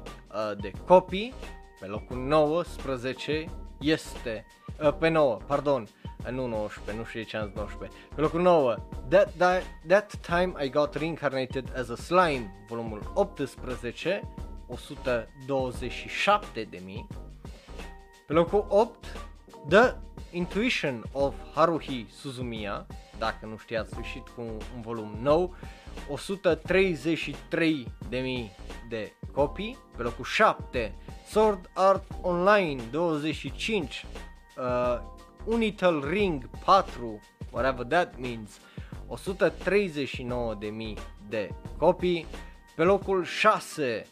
[0.60, 1.34] de copii,
[1.80, 3.44] pe locul 19
[3.80, 4.46] este,
[4.82, 5.88] uh, pe 9, pardon,
[6.24, 8.74] uh, nu 19, nu știu de ce am 19, pe locul 9,
[9.08, 14.22] that, that, that Time I Got Reincarnated as a Slime, volumul 18,
[14.66, 17.06] 127 de mii,
[18.26, 18.94] pe locul 8,
[19.68, 19.94] The
[20.30, 22.86] Intuition of Haruhi Suzumiya,
[23.20, 24.40] dacă nu știați, ieșit cu
[24.74, 25.54] un volum nou,
[26.08, 28.50] 133 de mii
[28.88, 30.94] de copii, pe locul 7,
[31.26, 34.06] Sword Art Online 25,
[34.56, 35.00] uh,
[35.44, 38.60] Unital Ring 4, whatever that means,
[39.06, 40.96] 139 de mii
[41.28, 42.26] de copii,
[42.76, 44.06] pe locul 6,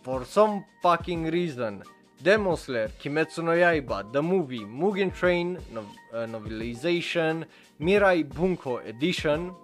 [0.00, 1.82] for some fucking reason,
[2.22, 7.46] Demon Slayer, Kimetsu no Yaiba, The Movie, Mugen Train, no- uh, Novelization,
[7.76, 9.54] Mirai Bunko Edition,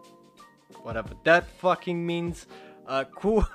[0.85, 2.47] whatever that fucking means,
[2.87, 3.49] uh, cu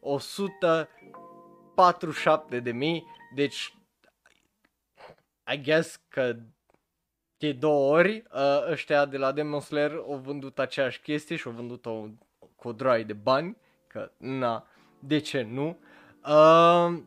[0.00, 3.74] 147 de mii, deci
[5.52, 6.36] I guess că
[7.38, 11.52] de două ori uh, ăștia de la Demon Slayer au vândut aceeași chestie și au
[11.52, 12.06] vândut-o
[12.56, 14.66] cu o droaie de bani, că na,
[14.98, 15.78] de ce nu?
[16.26, 16.98] Uh,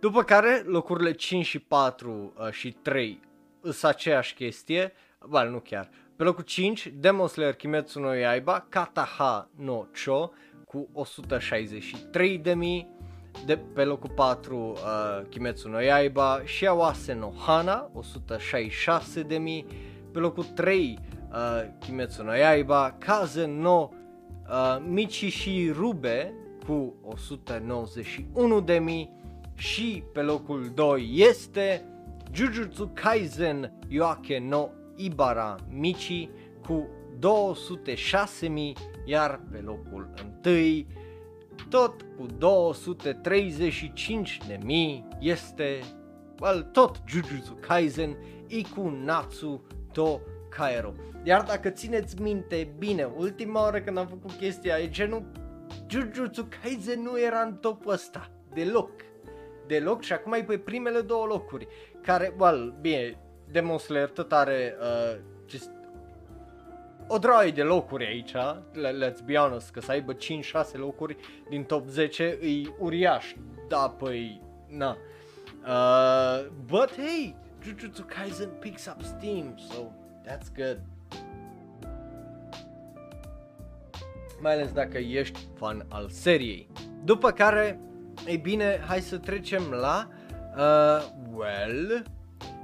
[0.00, 3.20] după care locurile 5 și 4 uh, și 3
[3.62, 4.92] sunt aceeași chestie,
[5.28, 5.88] bă, nu chiar.
[6.16, 10.30] Pe locul 5, Demon Slayer Kimetsu no Yaiba, Kataha no Cho
[10.66, 12.96] cu 163 de mii.
[13.46, 19.66] De pe locul 4, uh, Kimetsu no Yaiba, Shiawase no Hana, 166 de mii.
[20.12, 20.98] Pe locul 3,
[21.30, 21.36] uh,
[21.78, 23.90] Kimetsu no Yaiba, Kaze no
[24.48, 26.34] uh, Michishi Rube
[26.66, 29.17] cu 191 de mii
[29.58, 31.84] și pe locul 2 este
[32.32, 36.30] Jujutsu Kaisen Yoake no Ibara Michi
[36.66, 36.88] cu
[37.18, 38.50] 206.000
[39.04, 40.10] iar pe locul
[40.44, 40.86] 1
[41.68, 42.30] tot cu 235.000
[45.20, 45.80] este
[46.40, 50.92] well, tot Jujutsu Kaisen Iku Natsu to Kaero.
[51.22, 55.30] Iar dacă țineți minte bine, ultima oară când am făcut chestia e genul
[55.88, 58.90] Jujutsu Kaisen nu era în topul ăsta deloc
[59.68, 61.68] deloc și acum e pe primele două locuri
[62.02, 63.18] care, well, bine,
[63.50, 65.70] Demon Slayer tot are uh, just
[67.06, 68.32] o droaie de locuri aici,
[68.72, 70.16] let's be honest, că să aibă 5-6
[70.72, 71.16] locuri
[71.48, 73.34] din top 10 e uriaș,
[73.68, 74.96] da, păi, na.
[75.66, 79.90] Uh, but hey, Jujutsu Kaisen picks up steam, so
[80.26, 80.80] that's good.
[84.40, 86.68] Mai ales dacă ești fan al seriei.
[87.04, 87.80] După care,
[88.26, 90.08] ei bine, hai să trecem la,
[90.56, 92.02] uh, well,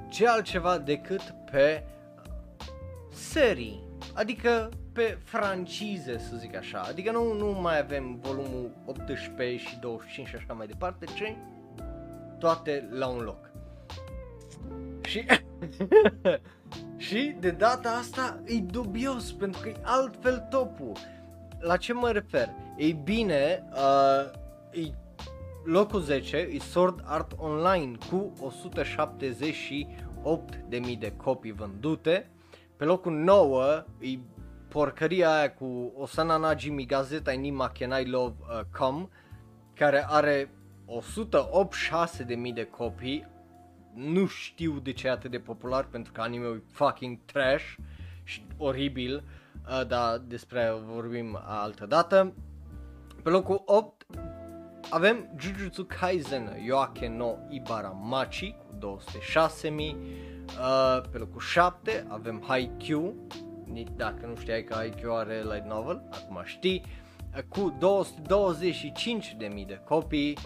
[0.09, 1.83] ce altceva decât pe
[3.13, 3.83] serii,
[4.13, 6.79] adică pe francize, să zic așa.
[6.79, 11.35] Adică nu, nu mai avem volumul 18 și 25 și așa mai departe, ci
[12.39, 13.51] toate la un loc.
[15.01, 15.25] Și,
[17.07, 20.91] și de data asta e dubios, pentru că e altfel topul.
[21.59, 22.49] La ce mă refer?
[22.77, 24.31] Ei bine, uh,
[24.71, 24.91] e
[25.65, 28.33] locul 10 e Sword Art Online cu
[30.71, 32.29] 178.000 de copii vândute.
[32.77, 34.19] Pe locul 9 e
[34.67, 39.09] porcăria aia cu Osana Najimi Gazeta Ni Makenai Love uh, Com
[39.73, 40.51] care are
[42.47, 43.27] 186.000 de copii.
[43.93, 47.75] Nu știu de ce e atât de popular pentru că anime e fucking trash
[48.23, 49.23] și oribil,
[49.69, 52.33] uh, dar despre aia vorbim altă dată.
[53.23, 54.04] Pe locul 8
[54.89, 58.97] avem Jujutsu Kaisen Yoake no Ibaramachi cu
[59.67, 63.13] 206.000 uh, Pe locul 7 avem Haikyuu
[63.95, 66.83] Dacă nu știai că Haikyuu are light novel, acum știi
[67.35, 67.77] uh, Cu
[69.39, 70.37] 225.000 de copii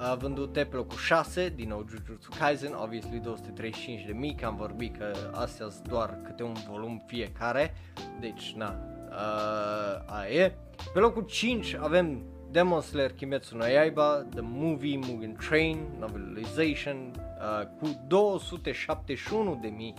[0.00, 4.56] uh, vândute pe locul 6, din nou Jujutsu Kaisen, obviously 235 de mii, că am
[4.56, 7.74] vorbit că astea sunt doar câte un volum fiecare,
[8.20, 8.74] deci na,
[9.08, 10.56] uh, aia e.
[10.92, 17.66] Pe locul 5 avem Demon Slayer Kimetsu no Yaiba, The Movie Mugen Train, Novelization, uh,
[17.80, 19.94] cu 271.000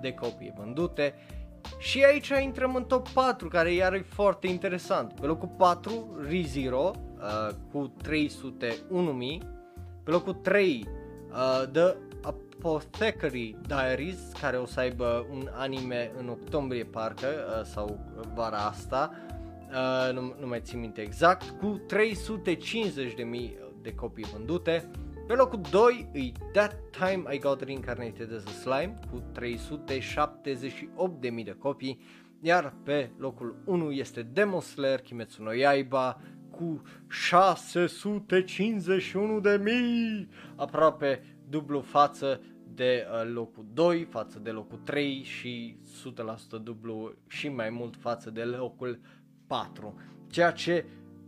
[0.00, 1.14] de copii vândute.
[1.78, 5.12] Și aici intrăm în top 4, care iar e foarte interesant.
[5.20, 9.38] Pe locul 4, ReZero, uh, cu 301.000.
[10.04, 10.86] Pe locul 3,
[11.30, 17.98] uh, The Apothecary Diaries, care o să aibă un anime în octombrie parcă, uh, sau
[18.34, 19.10] vara asta,
[19.70, 21.92] uh, nu, nu mai țin minte exact, cu 350.000
[23.82, 24.90] de copii vândute.
[25.26, 29.44] Pe locul 2 e That Time I Got Reincarnated as a Slime cu 378.000
[31.44, 32.00] de copii.
[32.40, 41.36] iar pe locul 1 este Demon Slayer Kimetsu no Yaiba cu 651 de mii, aproape
[41.48, 42.40] dublu față
[42.74, 45.76] de uh, locul 2, față de locul 3 și
[46.58, 49.00] 100% dublu și mai mult față de locul
[49.46, 50.00] 4.
[50.28, 50.84] Ceea ce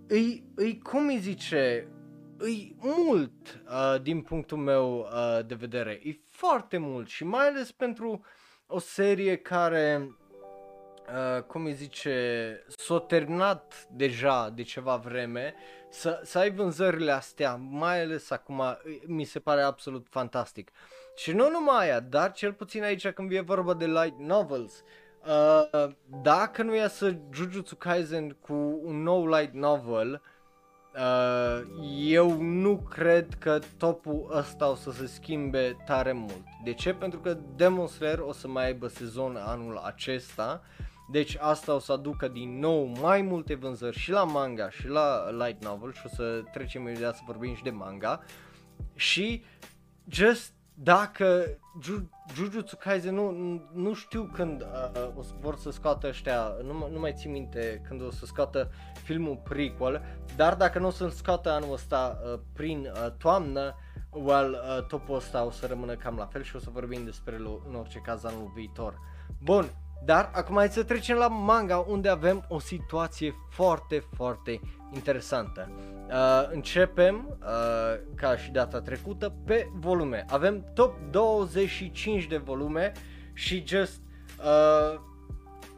[0.08, 1.88] îi, îi cum îi zice,
[2.36, 7.72] îi mult uh, din punctul meu uh, de vedere, e foarte mult și mai ales
[7.72, 8.24] pentru
[8.66, 10.16] o serie care,
[11.36, 15.54] uh, cum îi zice, s-a terminat deja de ceva vreme,
[15.90, 18.62] să, să ai vânzările astea, mai ales acum,
[19.06, 20.70] mi se pare absolut fantastic.
[21.16, 25.05] Și nu numai aia, dar cel puțin aici când e vorba de light novels, uh,
[26.22, 30.20] dacă nu iasă Jujutsu Kaisen cu un nou light novel, uh,
[30.96, 31.62] Uh,
[31.98, 36.44] eu nu cred că topul ăsta o să se schimbe tare mult.
[36.64, 36.92] De ce?
[36.92, 40.62] Pentru că Demon Slayer o să mai aibă sezon anul acesta,
[41.10, 45.30] deci asta o să aducă din nou mai multe vânzări și la manga și la
[45.30, 48.22] light novel și o să trecem imediat să vorbim și de manga.
[48.94, 49.44] Și
[50.08, 53.30] just dacă Ju- Jujutsu Kaisen nu,
[53.72, 57.82] nu știu când uh, o să vor să scoată ăștia, nu, nu mai țin minte
[57.88, 58.70] când o să scoată
[59.02, 60.02] filmul prequel,
[60.36, 63.74] dar dacă nu o să-l scoată anul ăsta uh, prin uh, toamnă,
[64.10, 67.34] well, uh, topul ăsta o să rămână cam la fel și o să vorbim despre
[67.34, 68.98] el în orice caz anul viitor.
[69.42, 69.70] Bun,
[70.04, 74.60] dar acum hai să trecem la manga unde avem o situație foarte, foarte
[74.94, 75.70] interesantă.
[76.08, 80.24] Uh, începem, uh, ca și data trecută, pe volume.
[80.28, 82.92] Avem top 25 de volume
[83.32, 84.00] și just
[84.38, 85.00] uh,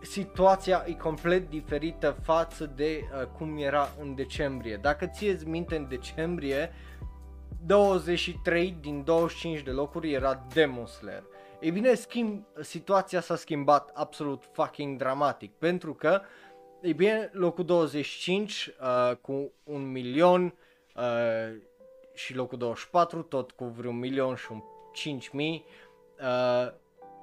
[0.00, 4.76] situația e complet diferită față de uh, cum era în decembrie.
[4.76, 6.72] Dacă ți minte în decembrie,
[7.66, 11.24] 23 din 25 de locuri era Demon Slayer.
[11.60, 16.20] Ei bine, schimb, situația s-a schimbat absolut fucking dramatic pentru că,
[16.82, 20.54] ei bine, locul 25 uh, cu un milion
[20.96, 21.56] uh,
[22.14, 24.62] și locul 24 tot cu vreun milion și un
[24.92, 25.64] 5 mii
[26.20, 26.72] uh,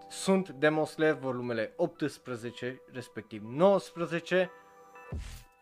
[0.10, 4.52] sunt Demon Slayer volumele 18 respectiv 19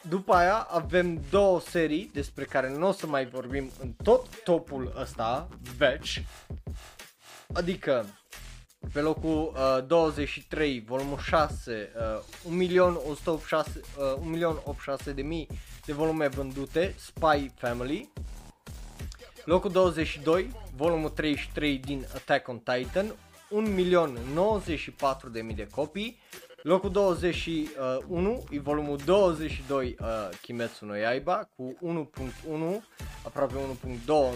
[0.09, 4.93] după aia avem două serii despre care nu o să mai vorbim în tot topul
[4.97, 6.23] ăsta, veci,
[7.53, 8.05] adică
[8.93, 11.89] pe locul uh, 23, volumul 6,
[12.45, 15.47] uh, 1.186.000 uh, de mii
[15.85, 18.09] de volume vândute, Spy Family.
[19.45, 23.15] Locul 22, volumul 33 din Attack on Titan,
[23.51, 26.19] 1.094.000 de copii.
[26.63, 32.81] Locul 21 e volumul 22 uh, Kimetsu no Yaiba cu 1.1,
[33.25, 33.59] aproape 1.2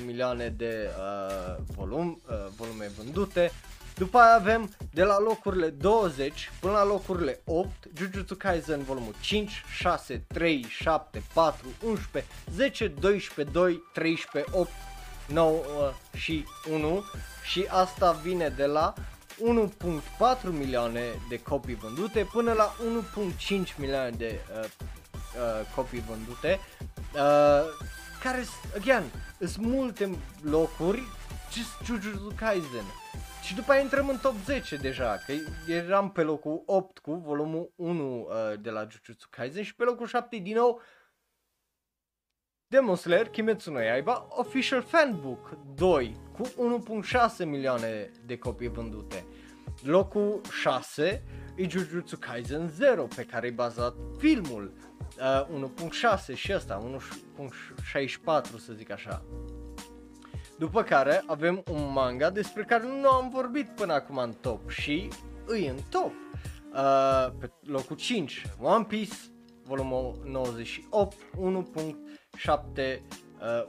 [0.05, 3.51] milioane de uh, volum, uh, volume vândute.
[3.97, 9.63] După aia avem de la locurile 20 până la locurile 8 Jujutsu Kaisen volumul 5,
[9.77, 14.69] 6, 3, 7, 4, 11, 10, 12, 2, 13, 8,
[15.27, 15.63] 9
[16.15, 17.03] și 1
[17.43, 18.93] și asta vine de la
[19.37, 20.01] 1.4
[20.51, 22.75] milioane de copii vândute până la
[23.57, 26.59] 1.5 milioane de uh, uh, copii vândute
[27.13, 27.65] uh,
[28.23, 28.45] care,
[28.75, 29.03] again,
[29.39, 31.03] sunt multe locuri
[31.51, 32.85] just Jujutsu Kaisen
[33.47, 35.33] și după aia intrăm în top 10 deja, că
[35.71, 40.07] eram pe locul 8 cu volumul 1 uh, de la Jujutsu Kaisen și pe locul
[40.07, 40.81] 7 din nou
[42.67, 46.43] Demon Slayer Kimetsu no Yaiba Official Fanbook 2 cu
[47.39, 49.25] 1.6 milioane de copii vândute.
[49.83, 51.23] Locul 6
[51.55, 54.73] e Jujutsu Kaisen 0 pe care e bazat filmul
[55.51, 55.69] uh,
[56.29, 56.99] 1.6 și ăsta
[57.37, 59.25] 1.64 să zic așa.
[60.57, 65.07] După care avem un manga despre care nu am vorbit până acum în top și
[65.45, 66.11] îi în top.
[66.73, 69.15] Uh, pe locul 5, One Piece,
[69.63, 71.15] volumul 98,
[72.45, 72.99] 1.7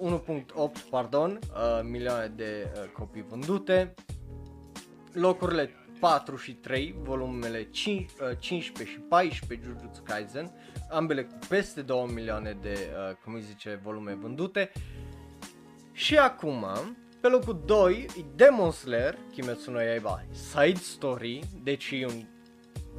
[0.00, 3.94] uh, 1.8 pardon, uh, milioane de uh, copii vândute.
[5.12, 5.70] Locurile
[6.00, 10.50] 4 și 3, volumele 5, uh, 15 și 14 Jujutsu Kaisen,
[10.90, 12.74] ambele cu peste 2 milioane de,
[13.08, 14.72] uh, cum îi zice, volume vândute.
[15.98, 16.66] Și acum,
[17.20, 22.24] pe locul 2 e Demon Slayer, Kimetsu no Yaiba Side Story, deci e un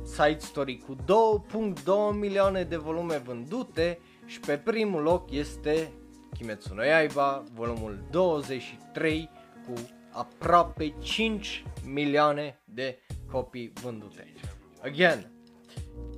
[0.04, 1.84] side story cu 2.2
[2.14, 5.92] milioane de volume vândute și pe primul loc este
[6.38, 9.30] Kimetsu no Yaiba, volumul 23
[9.66, 9.74] cu
[10.12, 13.00] aproape 5 milioane de
[13.32, 14.34] copii vândute.
[14.82, 15.32] Again,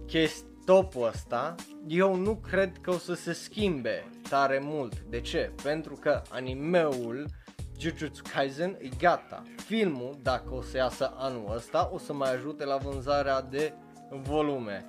[0.07, 1.55] chest topul ăsta,
[1.87, 4.99] eu nu cred că o să se schimbe tare mult.
[4.99, 5.51] De ce?
[5.63, 7.25] Pentru că animeul
[7.79, 9.43] Jujutsu Kaisen e gata.
[9.65, 13.73] Filmul, dacă o să iasă anul ăsta, o să mai ajute la vânzarea de
[14.09, 14.87] volume.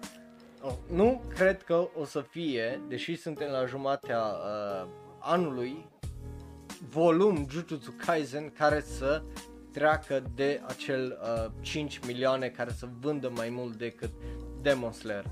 [0.61, 4.89] oh, nu cred că o să fie, deși suntem la jumatea uh,
[5.19, 5.89] anului,
[6.89, 9.23] volum Jujutsu Kaisen care să
[9.73, 14.11] treacă de acel uh, 5 milioane care să vândă mai mult decât
[14.61, 15.25] Demon Slayer.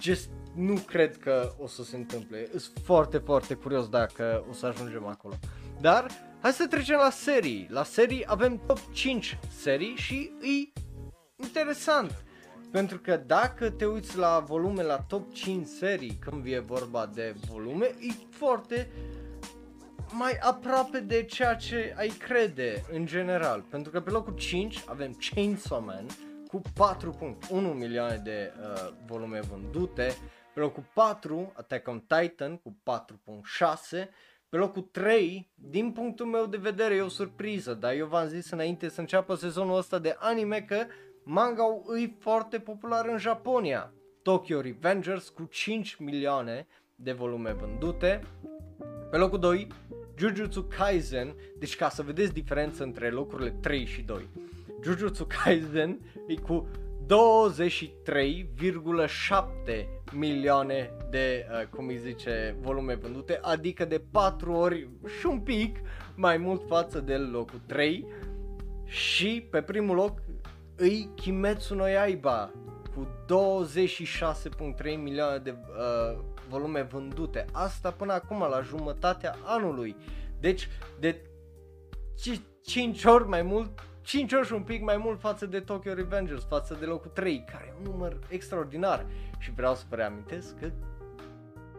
[0.00, 2.48] Just nu cred că o să se întâmple.
[2.50, 5.34] Sunt foarte, foarte curios dacă o să ajungem acolo.
[5.80, 6.06] Dar
[6.40, 7.66] hai să trecem la serii.
[7.70, 10.80] La serii avem top 5 serii și e
[11.42, 12.24] interesant.
[12.70, 17.34] Pentru că dacă te uiți la volume, la top 5 serii, când e vorba de
[17.48, 18.90] volume, e foarte
[20.12, 23.64] mai aproape de ceea ce ai crede în general.
[23.70, 26.06] Pentru că pe locul 5 avem Chainsaw Man
[26.48, 30.16] cu 4.1 milioane de uh, volume vândute,
[30.54, 32.76] pe locul 4 Attack on Titan cu
[34.00, 34.08] 4.6,
[34.48, 38.50] pe locul 3, din punctul meu de vedere e o surpriză, dar eu v-am zis
[38.50, 40.86] înainte să înceapă sezonul ăsta de anime că
[41.22, 41.62] manga
[42.02, 43.92] e foarte popular în Japonia.
[44.22, 48.22] Tokyo Revengers cu 5 milioane de volume vândute.
[49.10, 49.66] Pe locul 2,
[50.18, 54.28] Jujutsu Kaisen, deci ca să vedeți diferența între locurile 3 și 2.
[54.82, 56.68] Jujutsu Kaisen e cu
[57.12, 64.88] 23,7 milioane de, uh, cum îi zice, volume vândute, adică de 4 ori
[65.18, 65.78] și un pic
[66.14, 68.06] mai mult față de locul 3
[68.84, 70.18] și pe primul loc
[70.76, 72.50] îi Kimetsu no Yaiba
[72.94, 73.08] cu 26.3
[74.96, 77.44] milioane de uh, volume vândute.
[77.52, 79.96] Asta până acum la jumătatea anului.
[80.40, 81.20] Deci de
[82.62, 86.44] 5 ori mai mult 5 ori și un pic mai mult față de Tokyo Revengers,
[86.44, 89.06] față de locul 3, care e un număr extraordinar.
[89.38, 90.70] Și vreau să vă reamintesc că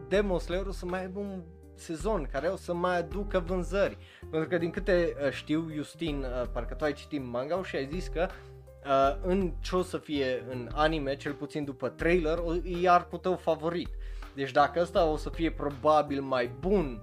[0.08, 1.42] Demon Slayer o să mai aibă un
[1.74, 3.96] sezon care o să mai aducă vânzări.
[4.30, 7.88] Pentru că din câte uh, știu, Justin, uh, parcă tu ai citit manga și ai
[7.92, 8.28] zis că
[8.84, 12.38] uh, în ce o să fie în anime, cel puțin după trailer,
[12.82, 13.88] e arcul tău favorit.
[14.34, 17.00] Deci dacă ăsta o să fie probabil mai bun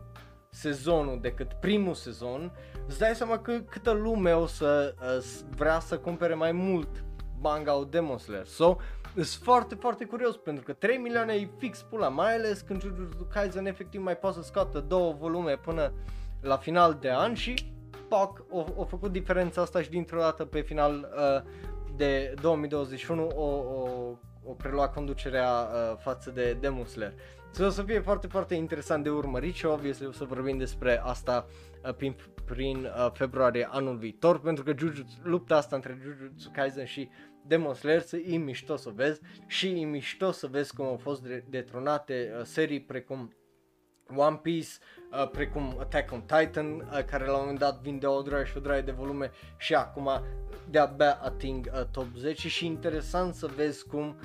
[0.53, 2.51] sezonul decât primul sezon,
[2.87, 5.23] îți dai seama că câtă lume o să uh,
[5.55, 7.03] vrea să cumpere mai mult
[7.41, 8.45] manga Demon Slayer.
[8.45, 8.75] So,
[9.13, 13.27] sunt foarte, foarte curios pentru că 3 milioane e fix pula, mai ales când Jujutsu
[13.33, 15.93] Kaisen efectiv mai poate să scoată două volume până
[16.41, 17.73] la final de an și
[18.07, 21.49] poc, o, o făcut diferența asta și dintr-o dată pe final uh,
[21.95, 23.87] de 2021 o, o,
[24.43, 27.13] o preluat conducerea uh, față de Demon Slayer.
[27.53, 31.01] So, o să fie foarte, foarte interesant de urmărit și obviously o să vorbim despre
[31.03, 31.47] asta
[31.85, 36.85] uh, prin, prin uh, februarie anul viitor pentru că Jujutsu, lupta asta între Jujutsu Kaisen
[36.85, 37.09] și
[37.45, 42.33] Demon Slayer e mișto să vezi și e mișto să vezi cum au fost detronate
[42.37, 43.35] uh, serii precum
[44.15, 44.69] One Piece,
[45.11, 48.57] uh, precum Attack on Titan, uh, care la un moment dat vinde o droaie și
[48.57, 50.09] o droaie de volume și acum
[50.69, 54.15] de-abia ating uh, top 10 și interesant să vezi cum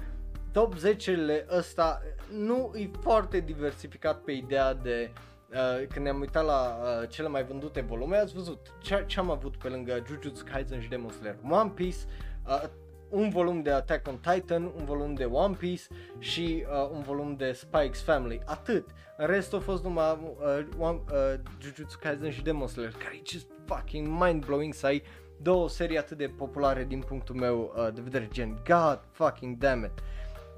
[0.53, 2.03] top 10-le ăsta
[2.33, 5.11] nu e foarte diversificat pe ideea de
[5.51, 9.31] uh, când ne-am uitat la uh, cele mai vândute volume, ați văzut ce, ce am
[9.31, 11.37] avut pe lângă Jujutsu Kaisen și Demon Slayer.
[11.51, 11.99] One Piece,
[12.47, 12.63] uh,
[13.09, 15.83] un volum de Attack on Titan, un volum de One Piece
[16.19, 18.43] și uh, un volum de Spike's Family.
[18.45, 18.91] Atât.
[19.17, 23.23] În rest a fost numai uh, one, uh, Jujutsu Kaisen și Demon Slayer, care e
[23.25, 25.03] just fucking mind-blowing să ai
[25.43, 29.85] două serii atât de populare din punctul meu uh, de vedere, gen God fucking damn
[29.85, 30.03] it.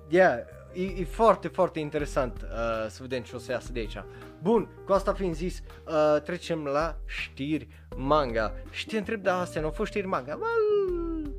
[0.08, 0.38] Yeah,
[0.72, 4.02] e, e foarte, foarte interesant uh, să vedem ce o să iasă de aici.
[4.42, 8.52] Bun, cu asta fiind zis, uh, trecem la știri manga.
[8.70, 10.38] Și te întreb, da, astea nu au fost știri manga?
[10.40, 11.34] Well,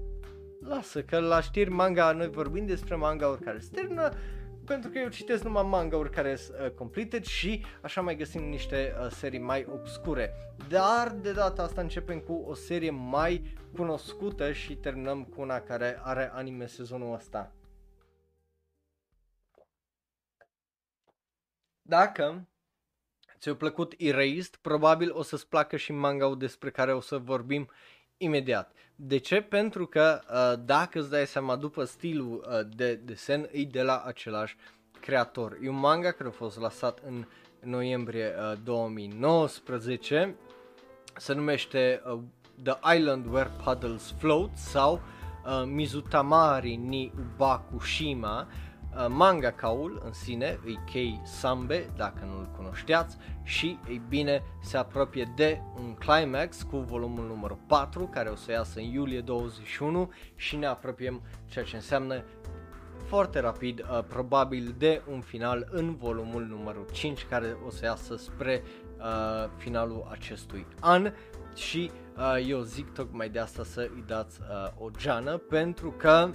[0.67, 4.13] lasă, că la știri manga noi vorbim despre manga-uri care se termină,
[4.65, 8.95] pentru că eu citesc numai manga-uri care sunt uh, completed și așa mai găsim niște
[9.01, 10.33] uh, serii mai obscure.
[10.69, 15.99] Dar de data asta începem cu o serie mai cunoscută și terminăm cu una care
[16.03, 17.53] are anime sezonul ăsta.
[21.89, 22.47] Dacă
[23.39, 27.69] ți-a plăcut Erased, probabil o să-ți placă și manga despre care o să vorbim
[28.17, 28.71] imediat.
[28.95, 29.41] De ce?
[29.41, 34.03] Pentru că uh, dacă îți dai seama după stilul uh, de desen, e de la
[34.05, 34.55] același
[34.99, 35.57] creator.
[35.61, 37.25] E un manga care a fost lăsat în
[37.59, 40.35] noiembrie uh, 2019,
[41.15, 42.19] se numește uh,
[42.63, 44.93] The Island Where Puddles Float sau
[45.45, 48.68] uh, Mizutamari ni Ubakushima Uh,
[49.07, 55.61] mangakaul în sine e Kei Sambe, dacă nu-l cunoșteați, și, ei bine, se apropie de
[55.75, 60.65] un climax cu volumul numărul 4, care o să iasă în iulie 21 și ne
[60.65, 62.23] apropiem ceea ce înseamnă
[63.05, 68.15] foarte rapid, uh, probabil de un final în volumul numărul 5, care o să iasă
[68.15, 68.63] spre
[68.97, 71.13] uh, finalul acestui an.
[71.55, 76.29] Și uh, eu zic tocmai de asta să îi dați uh, o geană, pentru că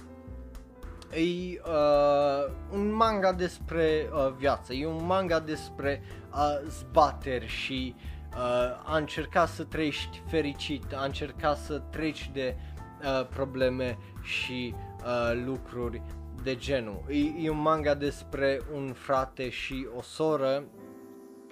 [1.13, 8.37] E uh, un manga despre uh, viață, e un manga despre uh, zbateri și uh,
[8.83, 12.55] a încerca să trăiești fericit, a încerca să treci de
[13.01, 16.01] uh, probleme și uh, lucruri
[16.43, 17.03] de genul.
[17.09, 20.63] E, e un manga despre un frate și o soră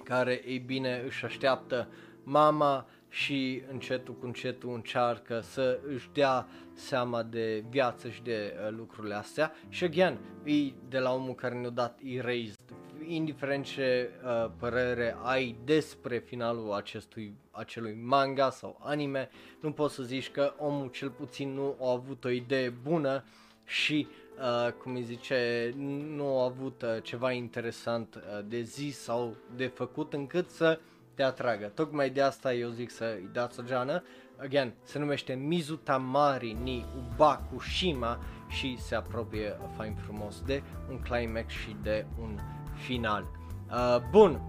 [0.04, 1.88] care, ei bine, își așteaptă
[2.24, 8.76] mama și încetul cu încetul încearcă să își dea seama de viață și de uh,
[8.78, 12.60] lucrurile astea și again, e de la omul care ne-a dat Erased,
[13.08, 19.30] indiferent ce uh, părere ai despre finalul acestui, acelui manga sau anime,
[19.62, 23.24] nu poți să zici că omul cel puțin nu a avut o idee bună
[23.66, 24.08] și
[24.38, 25.74] uh, cum îi zice,
[26.16, 30.80] nu a avut uh, ceva interesant uh, de zis sau de făcut încât să
[31.14, 31.72] te atragă.
[31.76, 34.04] Tocmai de asta eu zic să îi dați o geană.
[34.44, 41.76] Again, se numește Mizutamari ni Ubakushima și se apropie fain frumos de un climax și
[41.82, 42.40] de un
[42.74, 43.26] final.
[43.70, 44.42] Uh, bun,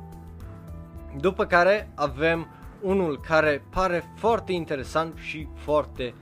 [1.21, 2.47] după care avem
[2.81, 6.15] unul care pare foarte interesant și foarte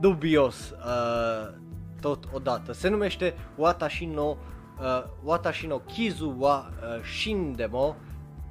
[0.00, 1.54] dubios uh,
[2.00, 2.72] tot odată.
[2.72, 4.36] Se numește Watashi no,
[4.80, 7.96] uh, Watashi no Kizu wa uh, Shindemo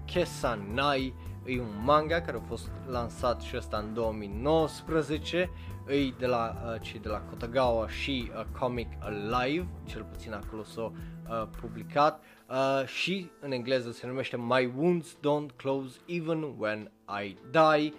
[0.06, 1.14] Kesanai.
[1.46, 5.50] E un manga care a fost lansat și ăsta în 2019
[5.88, 10.64] e de la uh, cei de la Kotagawa și uh, Comic Alive, cel puțin acolo
[10.64, 12.24] s-a uh, publicat.
[12.50, 16.92] Uh, și în engleză se numește My Wounds Don't Close Even When
[17.24, 17.94] I Die.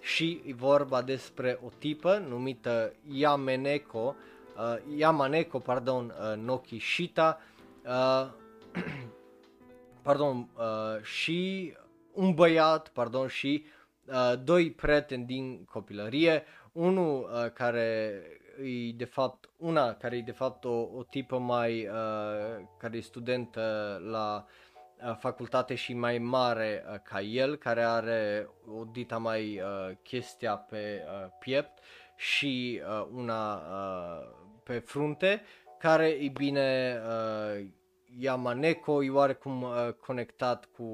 [0.00, 4.14] Și e vorba despre o tipă numită Yameneko,
[4.56, 7.40] uh, Yamaneko, pardon, uh, Noki Shita,
[7.84, 8.28] uh,
[10.02, 11.72] pardon, uh, și
[12.18, 13.64] un băiat, pardon, și
[14.06, 18.22] uh, doi prieteni din copilărie, unul uh, care
[18.62, 23.00] e de fapt, una care e de fapt o, o tipă mai, uh, care e
[23.00, 24.44] studentă la
[25.08, 30.56] uh, facultate și mai mare uh, ca el, care are o dita mai uh, chestia
[30.56, 31.78] pe uh, piept
[32.16, 34.28] și uh, una uh,
[34.62, 35.42] pe frunte,
[35.78, 37.66] care e bine uh,
[38.16, 40.86] Yamaneko e oarecum uh, conectat cu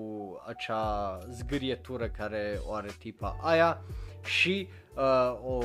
[0.47, 3.83] acea zgârietură care o are tipa aia
[4.25, 5.65] și uh, o,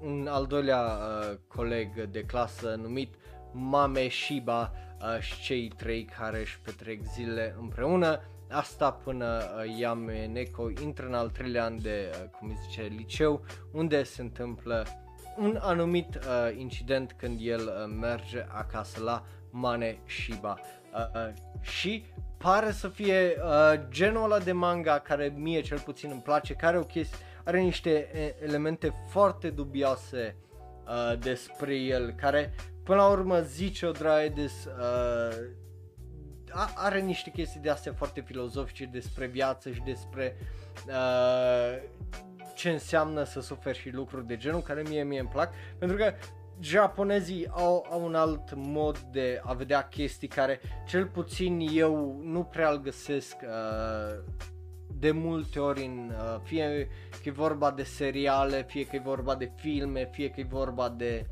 [0.00, 3.14] un al doilea uh, coleg de clasă numit
[3.52, 8.20] Mame Shiba uh, și cei trei care își petrec zile împreună.
[8.50, 13.44] Asta până uh, Yameneko intră în al treilea an de, uh, cum îi zice, liceu,
[13.72, 14.86] unde se întâmplă
[15.36, 20.58] un anumit uh, incident când el uh, merge acasă la Mane Shiba.
[20.94, 22.04] Uh, uh, și
[22.36, 26.78] pare să fie uh, genul ăla de manga care mie cel puțin îmi place, care
[26.78, 28.10] o chestie, are niște
[28.42, 30.36] elemente foarte dubioase
[30.86, 35.50] uh, despre el, care până la urmă zice o draie des, uh,
[36.74, 40.36] are niște chestii de astea foarte filozofice despre viață și despre
[40.86, 41.82] uh,
[42.54, 46.12] ce înseamnă să suferi și lucruri de genul care mie mie îmi plac, pentru că
[46.60, 52.42] japonezii au, au un alt mod de a vedea chestii care cel puțin eu nu
[52.42, 54.24] prea îl găsesc uh,
[54.98, 59.34] de multe ori în, uh, fie că e vorba de seriale, fie că e vorba
[59.34, 61.26] de filme, fie că e vorba de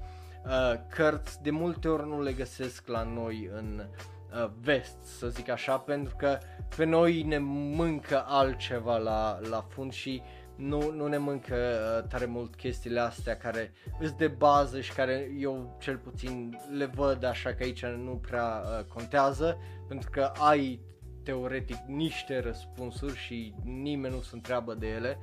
[0.44, 3.86] uh, cărți, de multe ori nu le găsesc la noi în
[4.32, 6.38] uh, vest, să zic așa, pentru că
[6.76, 12.08] pe noi ne mâncă altceva la, la fund și uh, nu, nu ne mâncă uh,
[12.08, 17.24] tare mult chestiile astea care îs de bază și care eu cel puțin le văd
[17.24, 19.58] așa că aici nu prea uh, contează
[19.88, 20.80] pentru că ai
[21.22, 25.18] teoretic niște răspunsuri și nimeni nu se întreabă de ele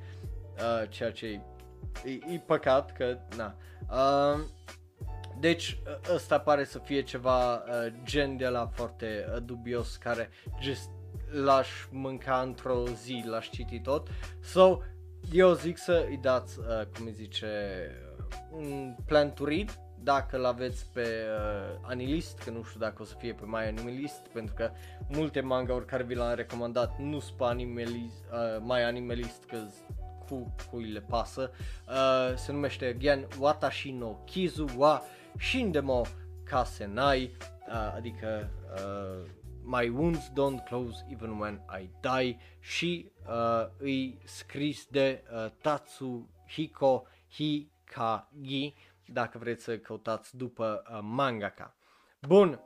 [0.56, 1.40] uh, ceea ce e,
[2.04, 3.56] e, e păcat că na
[3.90, 4.40] uh,
[5.40, 10.30] deci uh, ăsta pare să fie ceva uh, gen de la foarte uh, dubios care
[10.60, 10.90] just
[11.30, 14.08] l-aș mânca într-o zi, l-aș citi tot.
[14.40, 14.78] So,
[15.32, 17.46] eu zic să îi dați, uh, cum îi zice,
[18.50, 23.04] un plan to read, dacă îl aveți pe uh, Anilist, că nu știu dacă o
[23.04, 24.70] să fie pe My Animalist, pentru că
[25.08, 29.58] multe manga-uri care vi l-am recomandat nu sunt pe Animalist, uh, My Animalist, că
[30.28, 31.50] cu cui le pasă.
[31.88, 35.02] Uh, se numește again Watashi no Kizu wa
[35.38, 36.02] Shindemo
[36.44, 37.36] Kasenai,
[37.68, 39.30] uh, adică uh,
[39.70, 47.06] My wounds don't close even when I die și uh, îi scris de uh, Tatsuhiko
[47.30, 48.74] Hikagi
[49.06, 51.74] dacă vreți să căutați după uh, mangaka.
[52.20, 52.60] Bun,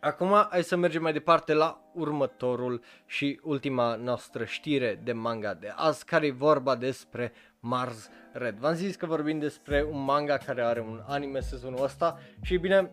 [0.00, 5.72] Acum hai să mergem mai departe la următorul și ultima noastră știre de manga de
[5.76, 8.56] azi, care e vorba despre Mars Red.
[8.56, 12.90] V-am zis că vorbim despre un manga care are un anime sezonul ăsta și bine,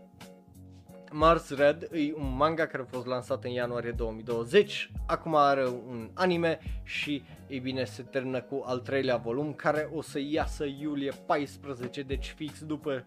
[1.15, 6.09] Mars Red e un manga care a fost lansat în ianuarie 2020, acum are un
[6.13, 11.11] anime și ei bine se termină cu al treilea volum care o să iasă iulie
[11.25, 13.05] 14, deci fix după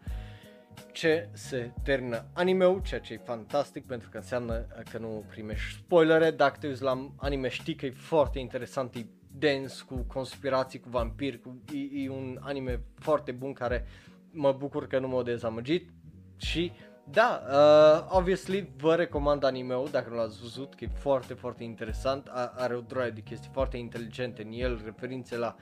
[0.92, 6.30] ce se termină anime ceea ce e fantastic pentru că înseamnă că nu primești spoilere,
[6.30, 10.88] dacă te uiți la anime știi că e foarte interesant, e dens cu conspirații, cu
[10.88, 13.86] vampiri, cu, e, e un anime foarte bun care
[14.30, 15.88] mă bucur că nu m-a dezamăgit.
[16.36, 16.72] Și
[17.10, 22.30] da, uh, obviously vă recomand anime-ul dacă nu l-ați văzut, că e foarte, foarte interesant,
[22.56, 25.56] are o droaie de chestii foarte inteligente în el, referințe la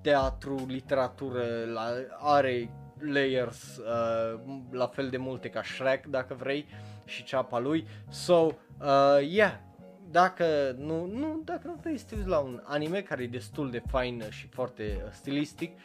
[0.00, 1.88] teatru, literatură, la,
[2.18, 4.40] are layers uh,
[4.70, 6.66] la fel de multe ca Shrek dacă vrei
[7.04, 7.86] și ceapa lui.
[8.08, 8.50] So, uh,
[9.28, 9.58] yeah,
[10.10, 13.70] dacă nu, nu, dacă nu vrei să te uiți la un anime care e destul
[13.70, 15.78] de fain și foarte uh, stilistic,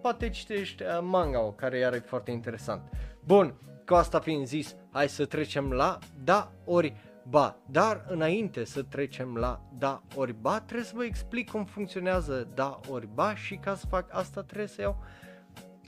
[0.00, 2.82] poate citești uh, manga care are foarte interesant.
[3.24, 3.54] Bun,
[3.88, 6.94] cu asta fiind zis, hai să trecem la da ori
[7.28, 7.56] ba.
[7.70, 12.80] Dar înainte să trecem la da ori ba, trebuie să vă explic cum funcționează da
[12.90, 15.04] ori ba și ca să fac asta trebuie să iau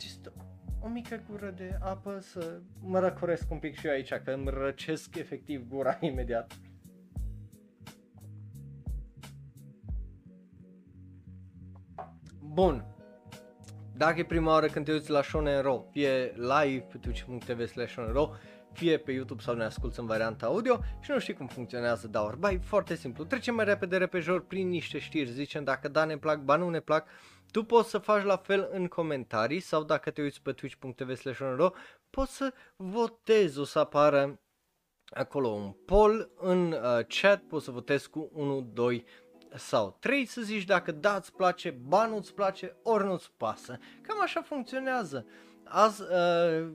[0.01, 0.33] just
[0.81, 4.51] o mică gură de apă să mă răcoresc un pic și eu aici, că îmi
[4.51, 6.53] răcesc efectiv gura imediat.
[12.43, 13.00] Bun.
[14.01, 17.95] Dacă e prima oară când te uiți la Shonen Ro, fie live pe twitch.tv slash
[18.13, 18.31] Ro,
[18.73, 22.37] fie pe YouTube sau ne asculti în varianta audio și nu știi cum funcționează Daur
[22.37, 23.25] Bai, foarte simplu.
[23.25, 26.81] Trecem mai repede repejor prin niște știri, zicem dacă da ne plac, ba nu ne
[26.81, 27.07] plac,
[27.51, 31.41] tu poți să faci la fel în comentarii sau dacă te uiți pe twitch.tv slash
[32.11, 34.41] poți să votezi, o să apară
[35.11, 39.05] acolo un poll în uh, chat, poți să votezi cu 1, 2
[39.57, 43.31] sau 3 să zici dacă da îți place, ba nu îți place, ori nu îți
[43.37, 43.79] pasă.
[44.01, 45.27] Cam așa funcționează.
[45.65, 46.69] Azi, uh,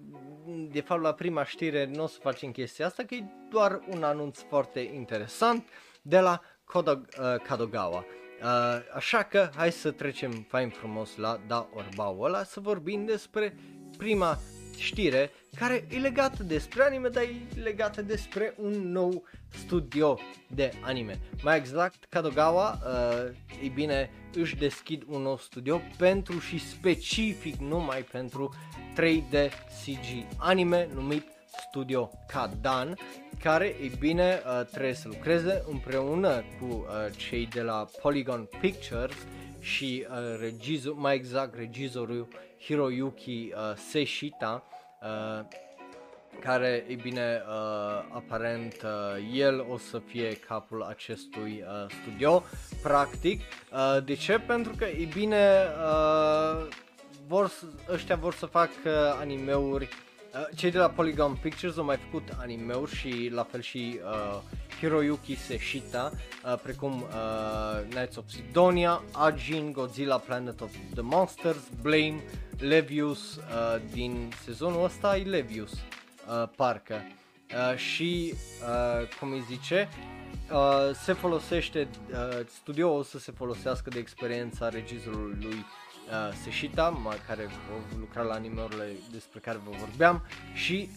[0.72, 4.04] de fapt la prima știre nu o să facem chestia asta, că e doar un
[4.04, 5.68] anunț foarte interesant
[6.02, 8.06] de la Kodog, uh, Kadogawa.
[8.42, 8.46] Uh,
[8.94, 13.58] așa că hai să trecem fain frumos la da orbau ăla să vorbim despre
[13.98, 14.38] prima
[14.78, 21.20] știre care e legată despre anime, dar e legată despre un nou studio de anime.
[21.44, 28.02] Mai exact, Kadogawa, uh, e bine, își deschid un nou studio pentru și specific numai
[28.02, 28.56] pentru
[28.94, 29.50] 3D
[29.84, 31.24] CG anime numit
[31.70, 32.98] Studio Kadan,
[33.44, 36.86] care, e bine, uh, trebuie să lucreze împreună cu uh,
[37.18, 39.16] cei de la Polygon Pictures
[39.60, 42.28] și uh, regizor, mai exact regizorul
[42.66, 44.64] Hiroyuki uh, Seshita,
[45.02, 45.46] uh,
[46.40, 52.44] care, e bine, uh, aparent uh, el o să fie capul acestui uh, studio,
[52.82, 53.42] practic.
[53.42, 54.40] Uh, de ce?
[54.40, 56.68] Pentru că, e bine, uh,
[57.28, 57.52] vor,
[57.90, 60.05] ăștia vor să facă animeuri Uh,
[60.56, 64.42] cei de la Polygon Pictures au mai făcut anime-uri și la fel și uh,
[64.80, 66.12] Hiroyuki Seshita,
[66.46, 72.24] uh, precum uh, Knights of Sidonia, Ajin, Godzilla Planet of the Monsters, Blame,
[72.60, 73.42] Levius, uh,
[73.92, 77.02] din sezonul ăsta e Levius, uh, parcă.
[77.54, 79.90] Uh, și, uh, cum îi zice,
[80.52, 85.66] uh, se folosește, uh, studioul o să se folosească de experiența regizorului lui
[86.10, 90.90] uh, Seshita, care a lucrat la animeurile despre care vă vorbeam și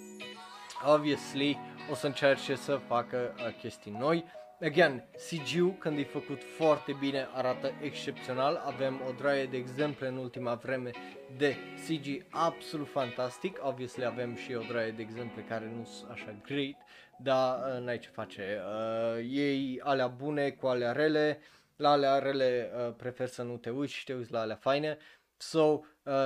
[0.94, 1.58] obviously
[1.90, 4.24] o să încerce să facă uh, chestii noi.
[4.60, 10.16] Again, CG-ul când e făcut foarte bine arată excepțional, avem o draie de exemple în
[10.16, 10.90] ultima vreme
[11.36, 16.34] de CG absolut fantastic, obviously avem și o draie de exemple care nu sunt așa
[16.46, 16.76] great,
[17.18, 21.38] dar uh, n-ai ce face, uh, ei alea bune cu alea rele,
[21.76, 24.98] la alea rele uh, prefer să nu te uiți și te uiți la alea faine.
[25.36, 25.82] So, uh,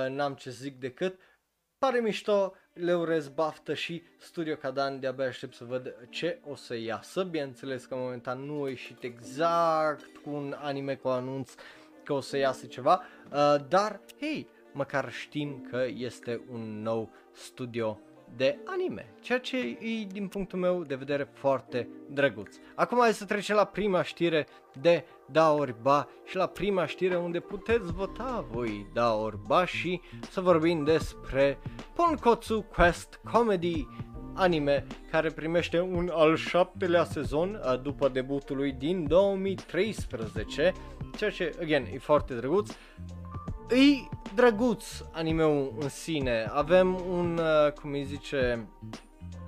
[0.09, 1.19] n-am ce zic decât.
[1.77, 6.75] Pare mișto, le urez baftă și Studio Cadan, de-abia aștept să văd ce o să
[6.75, 7.23] iasă.
[7.23, 11.53] Bineînțeles că momentan nu a ieșit exact cu un anime cu anunț
[12.03, 17.99] că o să iasă ceva, uh, dar hei, măcar știm că este un nou studio
[18.35, 22.55] de anime, ceea ce e din punctul meu de vedere foarte drăguț.
[22.75, 24.47] Acum hai să trecem la prima știre
[24.81, 29.65] de da ori ba și la prima știre unde puteți vota voi da ori ba
[29.65, 31.59] și să vorbim despre
[31.95, 33.87] Ponkotsu Quest Comedy
[34.33, 40.73] anime care primește un al șaptelea sezon după debutul lui din 2013,
[41.17, 42.71] ceea ce, again, e foarte drăguț.
[43.71, 48.67] E drăguț animeul în sine, avem un, uh, cum îi zice,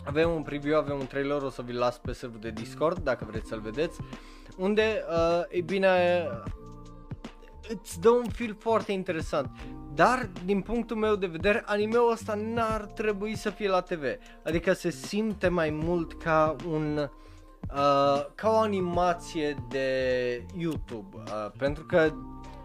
[0.06, 3.26] avem un preview, avem un trailer, o să vi-l las pe serverul de Discord dacă
[3.30, 4.00] vreți să-l vedeți,
[4.58, 6.28] unde, uh, e bine,
[7.70, 9.50] îți dă un feel foarte interesant.
[9.94, 14.04] Dar, din punctul meu de vedere, animeul ăsta n-ar trebui să fie la TV.
[14.44, 17.10] Adică se simte mai mult ca un...
[17.70, 19.88] Uh, ca o animație de
[20.58, 21.18] YouTube.
[21.18, 22.14] Uh, pentru că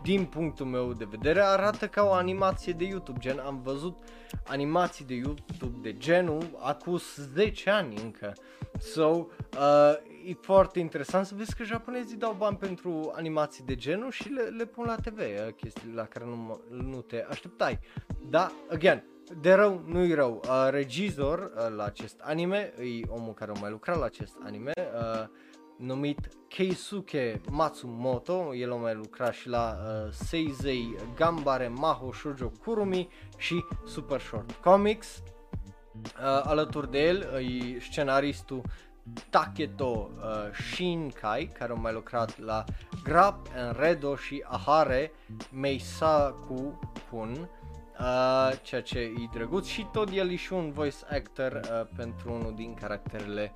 [0.08, 3.98] din punctul meu de vedere, arată ca o animație de YouTube, gen am văzut
[4.46, 7.00] animații de YouTube de genul acum
[7.34, 8.32] 10 ani încă.
[8.78, 9.26] So, uh,
[10.26, 14.42] e foarte interesant să vezi că japonezii dau bani pentru animații de genul și le,
[14.42, 17.78] le pun la TV, uh, chestii la care nu, nu te așteptai.
[18.30, 19.04] Da, again,
[19.40, 20.40] de rău nu-i rău.
[20.44, 24.72] Uh, regizor uh, la acest anime, e omul care a mai lucrat la acest anime,
[24.76, 25.26] uh,
[25.78, 33.08] numit Keisuke Matsumoto, el a mai lucrat și la uh, Seizei Gambare Maho Shoujo Kurumi
[33.36, 35.22] și Super Short Comics.
[35.94, 38.62] Uh, alături de el e scenaristul
[39.30, 42.64] Taketo uh, Shinkai, care a mai lucrat la
[43.04, 45.12] Grap, Enredo și Ahare
[45.52, 46.78] Meisaku
[47.10, 47.48] Kun,
[48.00, 52.32] uh, ceea ce e drăguț și tot el e și un voice actor uh, pentru
[52.32, 53.52] unul din caracterele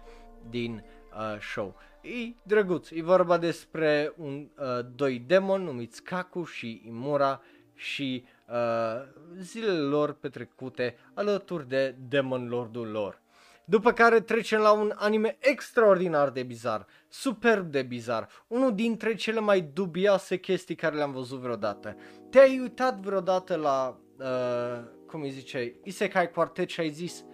[0.49, 0.85] din
[1.17, 1.75] uh, show.
[2.03, 7.43] E drăguț, e vorba despre un, uh, doi demoni numiți Kaku și Imura
[7.75, 9.03] și uh,
[9.39, 13.21] zilele lor petrecute alături de Demon Lordul lor.
[13.65, 19.41] După care trecem la un anime extraordinar de bizar, superb de bizar, unul dintre cele
[19.41, 21.97] mai dubioase chestii care le-am văzut vreodată.
[22.31, 27.25] Te-ai uitat vreodată la, uh, cum îi zice, Isekai Quartet și ai zis,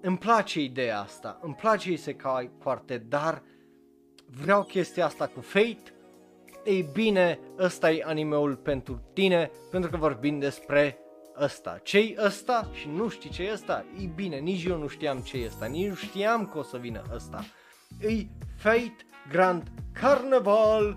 [0.00, 3.42] îmi place ideea asta, îmi place Isekai Quartet, dar
[4.26, 5.94] vreau chestia asta cu Fate,
[6.64, 10.98] ei bine, ăsta e animeul pentru tine, pentru că vorbim despre
[11.40, 11.80] ăsta.
[11.82, 12.68] Ce-i ăsta?
[12.72, 13.84] Și nu știi ce e ăsta?
[14.02, 16.76] E bine, nici eu nu știam ce e ăsta, nici nu știam că o să
[16.76, 17.44] vină ăsta.
[18.00, 18.96] E Fate
[19.28, 19.62] Grand
[19.92, 20.96] Carnival,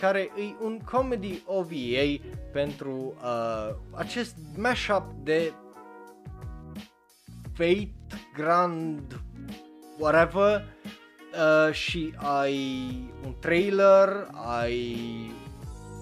[0.00, 5.52] care e un comedy OVA pentru uh, acest mashup de
[7.54, 7.92] Fate
[8.34, 9.20] Grand
[9.98, 10.64] whatever
[11.32, 12.90] uh, și ai
[13.24, 14.96] un trailer, ai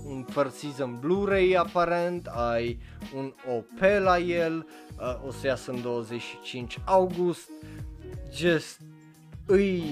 [0.06, 2.78] un first season Blu-ray aparent, ai
[3.14, 4.66] un OP la el,
[4.98, 7.50] uh, o să iasă în 25 august,
[8.32, 8.80] just
[9.46, 9.82] îi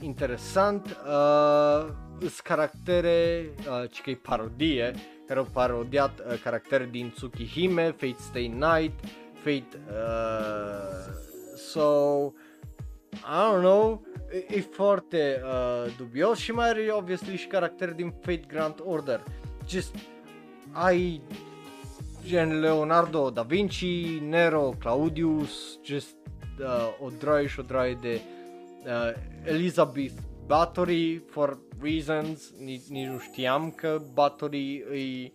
[0.00, 1.88] interesant, uh,
[2.20, 4.94] sunt caractere, uh, ci că e parodie,
[5.26, 8.92] care au parodiat uh, caractere din Tsukihime, Fate Stay Night,
[9.32, 11.14] Fate, uh,
[11.56, 11.80] so,
[13.12, 18.10] I don't know, e, e foarte uh, dubios și mai are obviously și caractere din
[18.10, 19.22] Fate Grand Order.
[19.68, 19.94] Just
[20.72, 21.22] ai
[22.26, 26.16] gen Leonardo da Vinci, Nero, Claudius, just
[26.60, 26.66] uh,
[27.00, 28.20] o droaie și o droaie de
[28.84, 29.12] uh,
[29.44, 30.14] Elizabeth
[30.46, 35.32] Bathory for reasons, nici, nici nu știam că Bathory e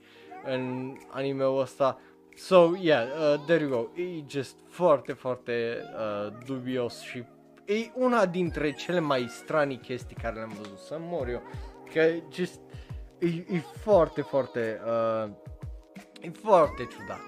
[0.53, 1.99] în anime-ul ăsta.
[2.35, 4.01] So, yeah, uh, there you go.
[4.01, 7.23] E just foarte, foarte uh, dubios și
[7.65, 11.41] e una dintre cele mai stranii chestii care le-am văzut, să mor eu,
[11.93, 12.01] că
[12.33, 12.59] just,
[13.19, 15.31] e, e foarte, foarte, uh,
[16.21, 17.27] e foarte ciudat,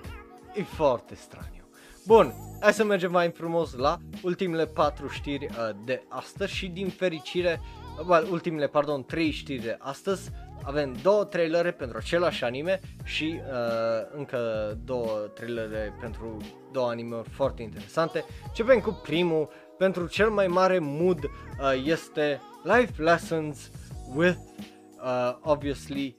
[0.54, 1.68] e foarte straniu.
[2.06, 6.90] Bun, hai să mergem mai frumos la ultimele patru știri uh, de astăzi și din
[6.90, 7.62] fericire,
[8.00, 10.32] uh, well, ultimele, pardon, trei știri de astăzi,
[10.64, 14.38] avem două trailere pentru același anime și uh, încă
[14.86, 16.38] două trailere pentru
[16.72, 18.26] două anime foarte interesante.
[18.48, 23.72] Începem cu primul, pentru cel mai mare mood uh, este Life Lessons
[24.16, 24.38] with,
[25.04, 26.16] uh, obviously,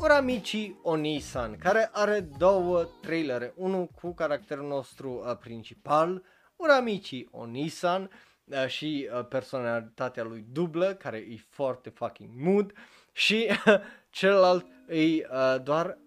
[0.00, 6.22] Uramichi Onisan, care are două trailere, unul cu caracterul nostru uh, principal,
[6.56, 8.10] Uramichi Onisan,
[8.44, 12.72] uh, și uh, personalitatea lui dublă, care e foarte fucking mood,
[13.12, 13.74] și uh,
[14.10, 15.98] celălalt e uh, doar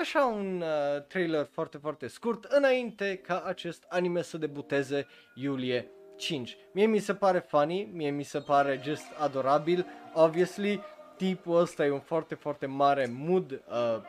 [0.00, 5.90] așa un uh, trailer foarte, foarte scurt, înainte ca acest anime să debuteze iulie
[6.20, 6.56] 5.
[6.72, 10.80] Mie mi se pare funny, mie mi se pare just adorabil, obviously
[11.16, 13.58] tipul ăsta e un foarte, foarte mare mood uh,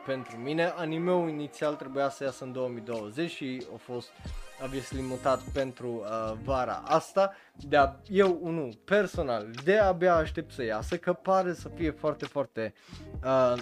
[0.06, 0.72] pentru mine.
[0.76, 4.08] Animeul inițial trebuia să iasă în 2020 și a fost
[4.64, 7.34] obviously mutat pentru uh, vara asta.
[7.68, 7.76] De
[8.08, 12.74] eu, unul personal, de abia aștept să iasă, că pare să fie foarte, foarte
[13.24, 13.54] uh,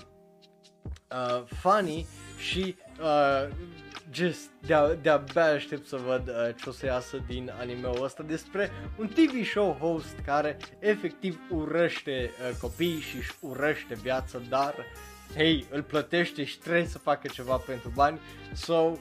[1.10, 2.06] uh, funny
[2.38, 3.48] și uh,
[4.12, 8.70] just de- de-abia aștept să văd uh, ce o să iasă din anime-ul ăsta despre
[8.98, 14.74] un TV show host care efectiv urăște uh, copiii și își urăște viața, dar
[15.34, 18.20] hei, îl plătește și trebuie să facă ceva pentru bani.
[18.54, 18.96] So, uh,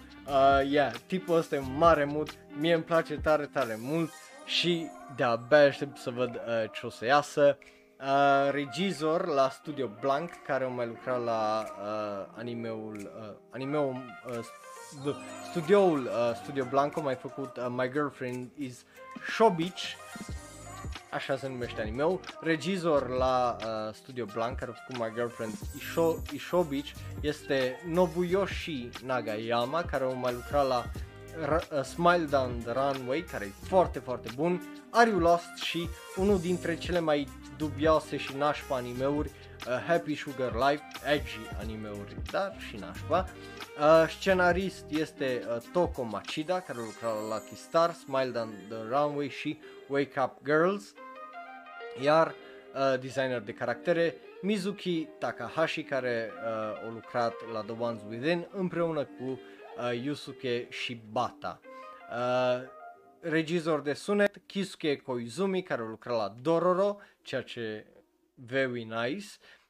[0.70, 4.12] yeah, tipul ăsta e un mare mult, mie îmi place tare, tare mult
[4.46, 7.58] și de-abia aștept să văd uh, ce o să iasă.
[8.00, 13.96] Uh, regizor la Studio Blank, care au mai lucrat la uh, animeul, uh, animeul
[14.30, 14.40] uh,
[15.50, 18.84] studioul uh, Studio Blank, au mai făcut uh, My Girlfriend is
[19.36, 19.84] Shobich,
[21.12, 22.20] așa se numește animeul.
[22.42, 29.84] Regizor la uh, Studio Blank, care a făcut My Girlfriend Isho, Ishobich, este Nobuyoshi Nagayama,
[29.84, 30.86] care a mai lucrat la
[31.46, 35.90] R- uh, Smile Down the Runway, care e foarte, foarte bun, Are You Lost și
[36.16, 37.28] unul dintre cele mai
[37.58, 39.28] dubioase și nașpa animeuri,
[39.68, 43.30] uh, Happy Sugar Life, edgy animeuri, dar și nașpa.
[43.80, 49.30] Uh, scenarist este uh, Toko Machida, care lucra la Lucky Star, Smile Down the Runway
[49.30, 50.94] și Wake Up Girls.
[52.02, 58.48] Iar uh, designer de caractere Mizuki Takahashi, care uh, a lucrat la The Ones Within
[58.52, 59.40] împreună cu
[59.80, 61.60] uh, Yusuke Shibata.
[62.12, 62.68] Uh,
[63.22, 67.86] regizor de sunet Kisuke Koizumi, care a lucrat la Dororo, ceea ce
[68.36, 69.28] very nice,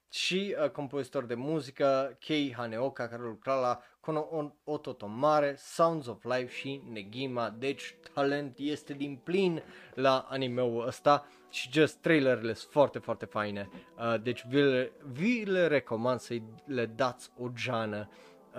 [0.09, 6.23] și uh, compozitor de muzică Kei Haneoka, care a lucrat la Kono Ototomare, Sounds of
[6.23, 12.71] Life și Negima, deci talent este din plin la animeul ăsta și just trailerele sunt
[12.71, 16.35] foarte, foarte faine, uh, deci vi le, vi le recomand să
[16.65, 18.09] le dați o geană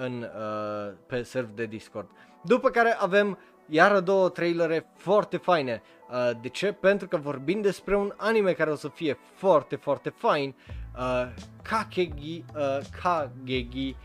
[0.00, 2.10] în, uh, pe server de Discord.
[2.42, 3.38] După care avem
[3.70, 5.82] iară două trailere foarte faine.
[6.10, 6.72] Uh, de ce?
[6.72, 10.54] Pentru că vorbim despre un anime care o să fie foarte, foarte fain.
[10.96, 11.28] Uh,
[11.62, 13.96] Kakegi, uh, Kagegi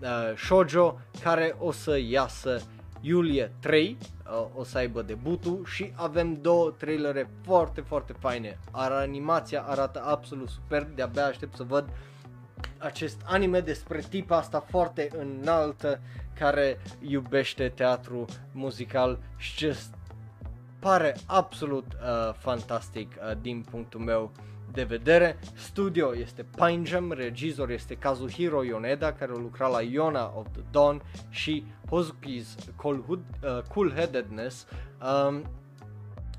[0.00, 2.60] uh, Shoujo, care o să iasă
[3.00, 8.58] iulie 3, uh, o să aibă debutul și avem două trailere foarte, foarte faine.
[8.70, 11.88] Ar animația arată absolut super, de-abia aștept să văd
[12.78, 16.00] acest anime despre tipa asta foarte înaltă
[16.34, 19.94] care iubește teatru muzical și just
[20.78, 24.32] pare absolut uh, fantastic uh, din punctul meu
[24.72, 25.38] de vedere.
[25.54, 30.62] Studio este Pine Jam, regizor este Kazuhiro Yoneda care a lucrat la Yona of the
[30.70, 33.18] Dawn și Hozuki's Cool, uh,
[33.68, 34.66] cool Headedness
[35.28, 35.42] um,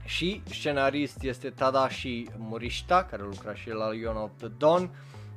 [0.04, 4.90] și scenarist este Tadashi Morishita care a lucrat și la Yona of the Dawn.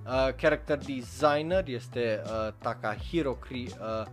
[0.07, 4.07] Uh, character designer este uh, Takahiro Kri, uh,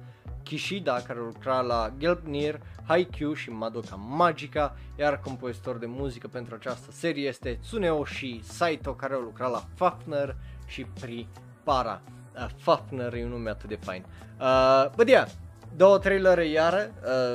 [0.44, 6.92] Kishida care lucra la Gelbnir, Haikyuu și Madoka Magica, iar compozitor de muzică pentru această
[6.92, 10.36] serie este Tsuneoshi Saito care a lucrat la Fafner
[10.66, 12.02] și Pripara.
[12.36, 14.06] Uh, Fafner e un nume atât de fain.
[14.40, 15.28] Uh, but yeah,
[15.76, 16.92] două trailere iară,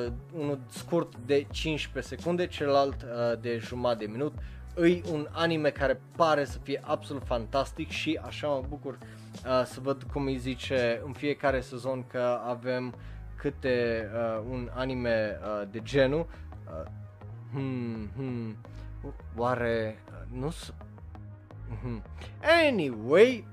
[0.07, 4.35] uh, unul scurt de 15 secunde, celălalt uh, de jumătate de minut.
[4.83, 9.64] E un anime care pare să fie absolut fantastic și așa mă bucur uh, uh,
[9.66, 12.95] să văd cum îi zice în fiecare sezon că avem
[13.37, 16.27] câte uh, un anime uh, de genul.
[16.66, 16.91] Uh,
[17.53, 18.57] hmm, hmm,
[19.37, 20.75] oare uh, nu s-
[21.83, 22.03] hmm.
[22.68, 23.47] Anyway,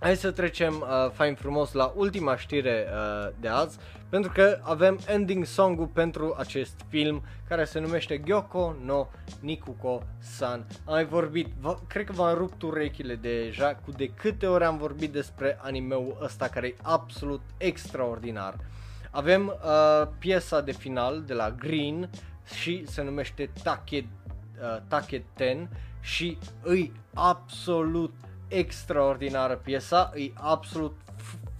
[0.00, 3.78] hai să trecem uh, fain frumos la ultima știre uh, de azi
[4.10, 9.06] pentru că avem ending song-ul pentru acest film care se numește Gyoko no
[9.40, 10.66] Nikuko-san.
[10.84, 14.76] Am mai vorbit, v- cred că v-am rupt urechile deja cu de câte ori am
[14.76, 18.56] vorbit despre animeul ăsta care e absolut extraordinar.
[19.10, 22.10] Avem uh, piesa de final de la Green
[22.54, 25.68] și se numește Take, uh, Take Ten
[26.00, 28.14] și îi absolut
[28.48, 30.96] extraordinară piesa, e absolut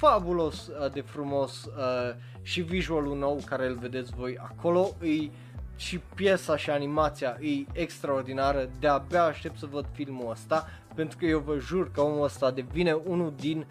[0.01, 5.31] fabulos uh, de frumos uh, și visualul nou care îl vedeți voi acolo, e
[5.77, 11.39] și piesa și animația e extraordinară, de-abia aștept să văd filmul ăsta, pentru că eu
[11.39, 13.67] vă jur că omul ăsta devine unul din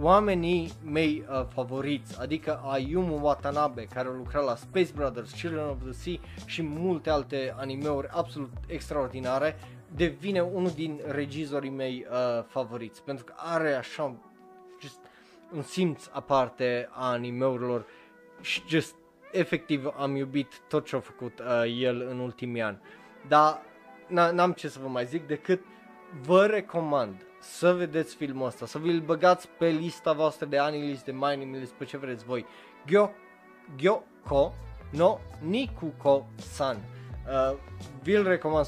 [0.00, 5.82] oamenii mei uh, favoriți, adică Ayumu Watanabe, care a lucrat la Space Brothers, Children of
[5.82, 9.56] the Sea și multe alte animeuri absolut extraordinare,
[9.94, 14.33] devine unul din regizorii mei uh, favoriți, pentru că are așa just
[15.54, 17.86] un simț aparte a animeurilor
[18.40, 18.94] și just
[19.32, 22.80] efectiv am iubit tot ce a făcut uh, el în ultimii ani.
[23.28, 23.62] Dar
[24.08, 25.60] n-am ce să vă mai zic decât
[26.22, 31.12] vă recomand să vedeți filmul ăsta, să vi-l băgați pe lista voastră de anilist, de
[31.12, 32.46] mining list, pe ce vreți voi.
[32.86, 33.10] Gyo,
[33.76, 34.54] Gyoko
[34.90, 36.76] no Nikuko-san.
[37.26, 37.56] Uh,
[38.02, 38.66] vi-l recomand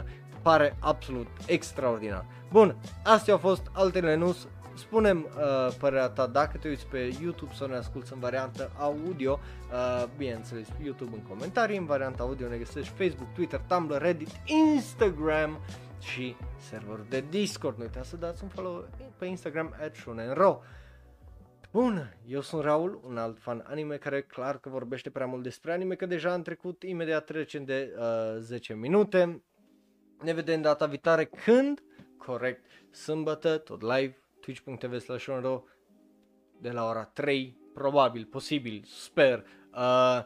[0.00, 0.02] 100%.
[0.42, 2.24] Pare absolut extraordinar.
[2.50, 4.48] Bun, astea au fost altele news
[4.78, 9.40] spunem uh, părerea ta dacă te uiți pe YouTube sau ne asculti în variantă audio,
[9.72, 14.30] uh, bineînțeles YouTube în comentarii, în varianta audio ne găsești Facebook, Twitter, Tumblr, Reddit,
[14.74, 15.58] Instagram
[16.00, 17.76] și serverul de Discord.
[17.76, 18.88] Nu uitați să dați un follow
[19.18, 20.62] pe Instagram at Shonenro.
[21.72, 25.72] Bun, eu sunt Raul, un alt fan anime care clar că vorbește prea mult despre
[25.72, 29.42] anime, că deja am trecut imediat trecem de uh, 10 minute.
[30.22, 31.82] Ne vedem data viitoare când?
[32.16, 34.16] Corect, sâmbătă, tot live,
[34.48, 35.26] twitch.tv slash
[36.60, 39.44] de la ora 3, probabil, posibil, sper.
[39.74, 40.20] Uh,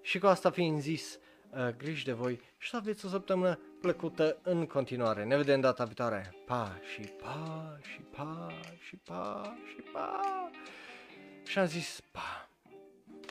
[0.00, 1.18] și cu asta fiind zis,
[1.50, 5.24] uh, griji de voi și să aveți o săptămână plăcută în continuare.
[5.24, 6.34] Ne vedem data viitoare.
[6.46, 10.50] Pa și pa și pa și pa și pa.
[11.44, 12.43] Și am zis pa.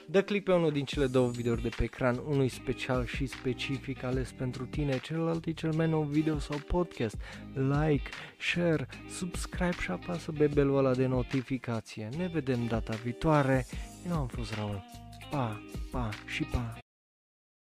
[0.06, 4.04] Dă click pe unul din cele două videouri de pe ecran, unui special și specific
[4.04, 7.18] ales pentru tine, celălalt e cel mai nou video sau podcast.
[7.54, 8.10] Like,
[8.40, 12.10] share, subscribe și apasă bebelul ăla de notificație.
[12.18, 13.66] Ne vedem data viitoare.
[14.08, 14.84] Eu am fost Raul.
[15.32, 15.62] Pa,
[15.92, 16.83] pa și pa.